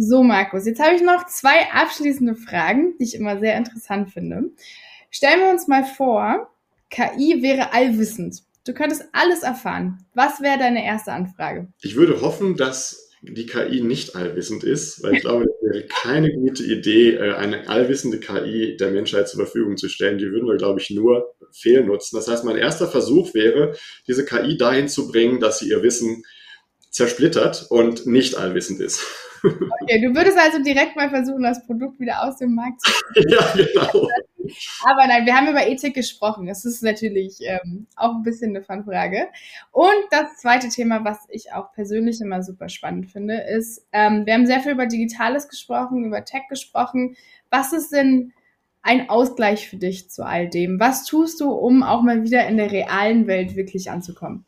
So, 0.00 0.22
Markus, 0.22 0.64
jetzt 0.64 0.78
habe 0.78 0.94
ich 0.94 1.02
noch 1.02 1.26
zwei 1.26 1.72
abschließende 1.72 2.36
Fragen, 2.36 2.94
die 3.00 3.02
ich 3.02 3.16
immer 3.16 3.40
sehr 3.40 3.56
interessant 3.56 4.12
finde. 4.12 4.44
Stellen 5.10 5.40
wir 5.40 5.50
uns 5.50 5.66
mal 5.66 5.82
vor, 5.82 6.52
KI 6.88 7.42
wäre 7.42 7.72
allwissend. 7.72 8.44
Du 8.64 8.74
könntest 8.74 9.06
alles 9.10 9.42
erfahren. 9.42 10.06
Was 10.14 10.40
wäre 10.40 10.56
deine 10.56 10.86
erste 10.86 11.10
Anfrage? 11.10 11.66
Ich 11.82 11.96
würde 11.96 12.20
hoffen, 12.20 12.56
dass 12.56 13.10
die 13.22 13.46
KI 13.46 13.80
nicht 13.80 14.14
allwissend 14.14 14.62
ist, 14.62 15.02
weil 15.02 15.14
ich 15.14 15.22
glaube, 15.22 15.46
es 15.46 15.68
wäre 15.68 15.86
keine 15.88 16.32
gute 16.32 16.62
Idee, 16.62 17.14
äh, 17.14 17.34
eine 17.34 17.68
allwissende 17.68 18.20
KI 18.20 18.76
der 18.76 18.92
Menschheit 18.92 19.28
zur 19.28 19.40
Verfügung 19.40 19.76
zu 19.76 19.88
stellen. 19.88 20.18
Die 20.18 20.30
würden 20.30 20.46
wir, 20.46 20.58
glaube 20.58 20.80
ich, 20.80 20.90
nur 20.90 21.34
fehlnutzen. 21.50 22.16
Das 22.16 22.28
heißt, 22.28 22.44
mein 22.44 22.56
erster 22.56 22.86
Versuch 22.86 23.34
wäre, 23.34 23.74
diese 24.06 24.24
KI 24.24 24.56
dahin 24.56 24.86
zu 24.86 25.08
bringen, 25.08 25.40
dass 25.40 25.58
sie 25.58 25.70
ihr 25.70 25.82
Wissen 25.82 26.22
zersplittert 26.88 27.66
und 27.68 28.06
nicht 28.06 28.36
allwissend 28.36 28.80
ist. 28.80 29.04
Okay, 29.42 30.00
du 30.00 30.14
würdest 30.14 30.38
also 30.38 30.62
direkt 30.62 30.96
mal 30.96 31.10
versuchen, 31.10 31.42
das 31.42 31.64
Produkt 31.66 32.00
wieder 32.00 32.24
aus 32.24 32.36
dem 32.36 32.54
Markt 32.54 32.80
zu 32.82 32.92
ziehen. 32.92 33.26
ja, 33.30 33.52
genau. 33.54 34.08
Aber 34.84 35.06
nein, 35.06 35.26
wir 35.26 35.36
haben 35.36 35.48
über 35.48 35.66
Ethik 35.66 35.94
gesprochen. 35.94 36.46
Das 36.46 36.64
ist 36.64 36.82
natürlich 36.82 37.38
ähm, 37.42 37.86
auch 37.96 38.14
ein 38.14 38.22
bisschen 38.22 38.50
eine 38.50 38.62
Fanfrage. 38.62 39.28
Und 39.72 40.04
das 40.10 40.38
zweite 40.38 40.68
Thema, 40.68 41.04
was 41.04 41.18
ich 41.28 41.52
auch 41.52 41.72
persönlich 41.72 42.20
immer 42.20 42.42
super 42.42 42.68
spannend 42.68 43.10
finde, 43.10 43.34
ist, 43.34 43.86
ähm, 43.92 44.24
wir 44.26 44.34
haben 44.34 44.46
sehr 44.46 44.60
viel 44.60 44.72
über 44.72 44.86
Digitales 44.86 45.48
gesprochen, 45.48 46.04
über 46.04 46.24
Tech 46.24 46.42
gesprochen. 46.48 47.16
Was 47.50 47.72
ist 47.72 47.92
denn 47.92 48.32
ein 48.82 49.10
Ausgleich 49.10 49.68
für 49.68 49.76
dich 49.76 50.10
zu 50.10 50.24
all 50.24 50.48
dem? 50.48 50.80
Was 50.80 51.04
tust 51.04 51.40
du, 51.40 51.50
um 51.50 51.82
auch 51.82 52.02
mal 52.02 52.22
wieder 52.22 52.46
in 52.46 52.56
der 52.56 52.72
realen 52.72 53.26
Welt 53.26 53.56
wirklich 53.56 53.90
anzukommen? 53.90 54.44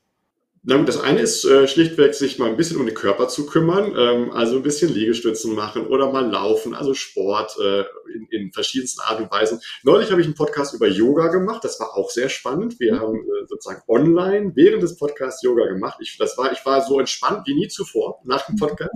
Na 0.63 0.77
gut, 0.77 0.89
das 0.89 1.01
eine 1.01 1.21
ist 1.21 1.47
äh, 1.47 1.67
schlichtweg, 1.67 2.15
sich 2.15 2.39
mal 2.39 2.51
ein 2.51 2.57
bisschen 2.59 2.77
um 2.77 2.85
den 2.85 2.95
Körper 2.95 3.29
zu 3.29 3.47
kümmern, 3.47 3.95
ähm, 3.97 4.31
also 4.31 4.57
ein 4.57 4.63
bisschen 4.63 4.93
Liegestützen 4.93 5.55
machen 5.55 5.87
oder 5.87 6.13
mal 6.13 6.29
laufen, 6.31 6.75
also 6.75 6.93
Sport 6.93 7.57
äh, 7.59 7.85
in, 8.13 8.27
in 8.31 8.53
verschiedensten 8.53 9.01
Art 9.01 9.21
und 9.21 9.31
Weisen. 9.31 9.61
Neulich 9.85 10.11
habe 10.11 10.21
ich 10.21 10.27
einen 10.27 10.35
Podcast 10.35 10.75
über 10.75 10.87
Yoga 10.87 11.29
gemacht, 11.29 11.65
das 11.65 11.81
war 11.81 11.97
auch 11.97 12.11
sehr 12.11 12.29
spannend. 12.29 12.79
Wir 12.79 12.97
mhm. 12.97 13.01
haben 13.01 13.17
äh, 13.21 13.47
sozusagen 13.47 13.81
online 13.89 14.53
während 14.55 14.83
des 14.83 14.99
Podcasts 14.99 15.43
Yoga 15.43 15.65
gemacht. 15.67 15.99
Ich, 16.03 16.19
das 16.19 16.37
war, 16.37 16.53
ich 16.53 16.65
war 16.67 16.85
so 16.85 17.01
entspannt 17.01 17.47
wie 17.47 17.55
nie 17.55 17.69
zuvor 17.69 18.21
nach 18.25 18.45
dem 18.45 18.57
Podcast. 18.57 18.93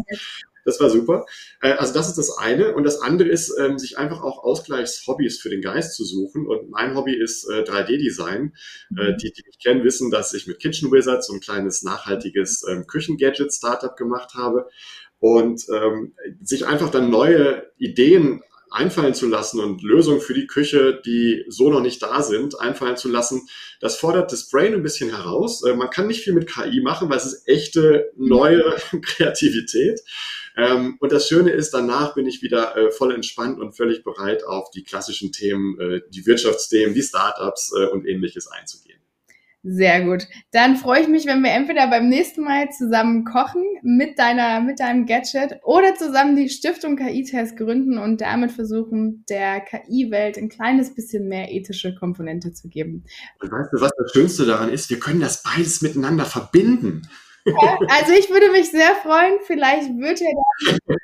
Das 0.64 0.80
war 0.80 0.90
super. 0.90 1.26
Äh, 1.60 1.72
also 1.72 1.92
das 1.92 2.08
ist 2.08 2.18
das 2.18 2.36
eine. 2.38 2.74
Und 2.74 2.84
das 2.84 3.00
andere 3.00 3.28
ist, 3.28 3.54
ähm, 3.58 3.78
sich 3.78 3.98
einfach 3.98 4.22
auch 4.22 4.42
Ausgleichshobbys 4.42 5.40
für 5.40 5.50
den 5.50 5.62
Geist 5.62 5.94
zu 5.94 6.04
suchen. 6.04 6.46
Und 6.46 6.70
mein 6.70 6.94
Hobby 6.96 7.14
ist 7.14 7.48
3D-Design. 7.48 8.54
Äh, 8.96 9.12
mhm. 9.12 9.16
Die, 9.18 9.32
die 9.32 9.44
mich 9.46 9.58
kennen, 9.62 9.84
wissen, 9.84 10.10
dass 10.10 10.34
ich 10.34 10.46
mit 10.46 10.60
Kitchen 10.60 10.90
Wizards 10.90 11.26
so 11.26 11.34
ein 11.34 11.40
kleines 11.40 11.82
nachhaltiges 11.82 12.64
ähm, 12.68 12.86
Küchen-Gadget-Startup 12.86 13.96
gemacht 13.96 14.34
habe. 14.34 14.68
Und 15.18 15.64
ähm, 15.72 16.14
sich 16.42 16.66
einfach 16.66 16.90
dann 16.90 17.10
neue 17.10 17.70
Ideen 17.78 18.42
einfallen 18.74 19.14
zu 19.14 19.28
lassen 19.28 19.60
und 19.60 19.82
Lösungen 19.82 20.20
für 20.20 20.34
die 20.34 20.46
Küche, 20.46 21.00
die 21.06 21.44
so 21.48 21.70
noch 21.70 21.80
nicht 21.80 22.02
da 22.02 22.22
sind, 22.22 22.58
einfallen 22.60 22.96
zu 22.96 23.08
lassen, 23.08 23.48
das 23.80 23.96
fordert 23.96 24.32
das 24.32 24.50
Brain 24.50 24.74
ein 24.74 24.82
bisschen 24.82 25.10
heraus. 25.10 25.64
Äh, 25.64 25.74
man 25.74 25.90
kann 25.90 26.08
nicht 26.08 26.22
viel 26.22 26.34
mit 26.34 26.52
KI 26.52 26.80
machen, 26.82 27.08
weil 27.08 27.18
es 27.18 27.26
ist 27.26 27.48
echte 27.48 28.10
neue 28.16 28.76
Kreativität. 29.02 30.00
Ähm, 30.56 30.96
und 31.00 31.12
das 31.12 31.28
Schöne 31.28 31.50
ist, 31.50 31.72
danach 31.72 32.14
bin 32.14 32.26
ich 32.26 32.42
wieder 32.42 32.76
äh, 32.76 32.90
voll 32.90 33.12
entspannt 33.12 33.58
und 33.58 33.76
völlig 33.76 34.04
bereit, 34.04 34.44
auf 34.44 34.70
die 34.70 34.84
klassischen 34.84 35.32
Themen, 35.32 35.78
äh, 35.80 36.00
die 36.10 36.26
Wirtschaftsthemen, 36.26 36.94
die 36.94 37.02
Startups 37.02 37.72
und 37.92 38.06
ähnliches 38.06 38.46
einzugehen. 38.48 38.94
Sehr 39.66 40.04
gut. 40.04 40.28
Dann 40.52 40.76
freue 40.76 41.00
ich 41.00 41.08
mich, 41.08 41.24
wenn 41.24 41.42
wir 41.42 41.50
entweder 41.50 41.86
beim 41.88 42.10
nächsten 42.10 42.44
Mal 42.44 42.68
zusammen 42.70 43.24
kochen 43.24 43.64
mit 43.82 44.18
deiner, 44.18 44.60
mit 44.60 44.78
deinem 44.78 45.06
Gadget 45.06 45.58
oder 45.64 45.94
zusammen 45.94 46.36
die 46.36 46.50
Stiftung 46.50 46.96
KI-Test 46.96 47.56
gründen 47.56 47.96
und 47.96 48.20
damit 48.20 48.52
versuchen, 48.52 49.24
der 49.30 49.60
KI-Welt 49.60 50.36
ein 50.36 50.50
kleines 50.50 50.94
bisschen 50.94 51.28
mehr 51.28 51.50
ethische 51.50 51.94
Komponente 51.94 52.52
zu 52.52 52.68
geben. 52.68 53.04
Und 53.40 53.50
weißt 53.50 53.70
du, 53.72 53.80
was 53.80 53.92
das 53.96 54.12
Schönste 54.12 54.44
daran 54.44 54.68
ist? 54.68 54.90
Wir 54.90 55.00
können 55.00 55.20
das 55.20 55.42
beides 55.42 55.80
miteinander 55.80 56.26
verbinden. 56.26 57.08
Also 57.88 58.12
ich 58.12 58.30
würde 58.30 58.50
mich 58.52 58.70
sehr 58.70 58.94
freuen. 59.02 59.38
Vielleicht 59.46 59.98
wird 59.98 60.20
ja 60.20 60.28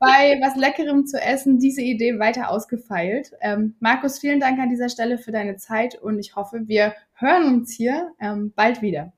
bei 0.01 0.39
was 0.43 0.57
Leckerem 0.57 1.07
zu 1.07 1.21
essen 1.21 1.59
diese 1.59 1.83
Idee 1.83 2.19
weiter 2.19 2.51
ausgefeilt. 2.51 3.33
Ähm, 3.41 3.75
Markus, 3.81 4.19
vielen 4.19 4.41
Dank 4.41 4.59
an 4.59 4.69
dieser 4.69 4.89
Stelle 4.89 5.19
für 5.19 5.33
deine 5.33 5.57
Zeit 5.57 5.95
und 5.97 6.19
ich 6.19 6.37
hoffe, 6.37 6.63
wir 6.67 6.95
hören 7.15 7.47
uns 7.55 7.73
hier 7.73 8.13
ähm, 8.21 8.53
bald 8.55 8.83
wieder. 8.83 9.09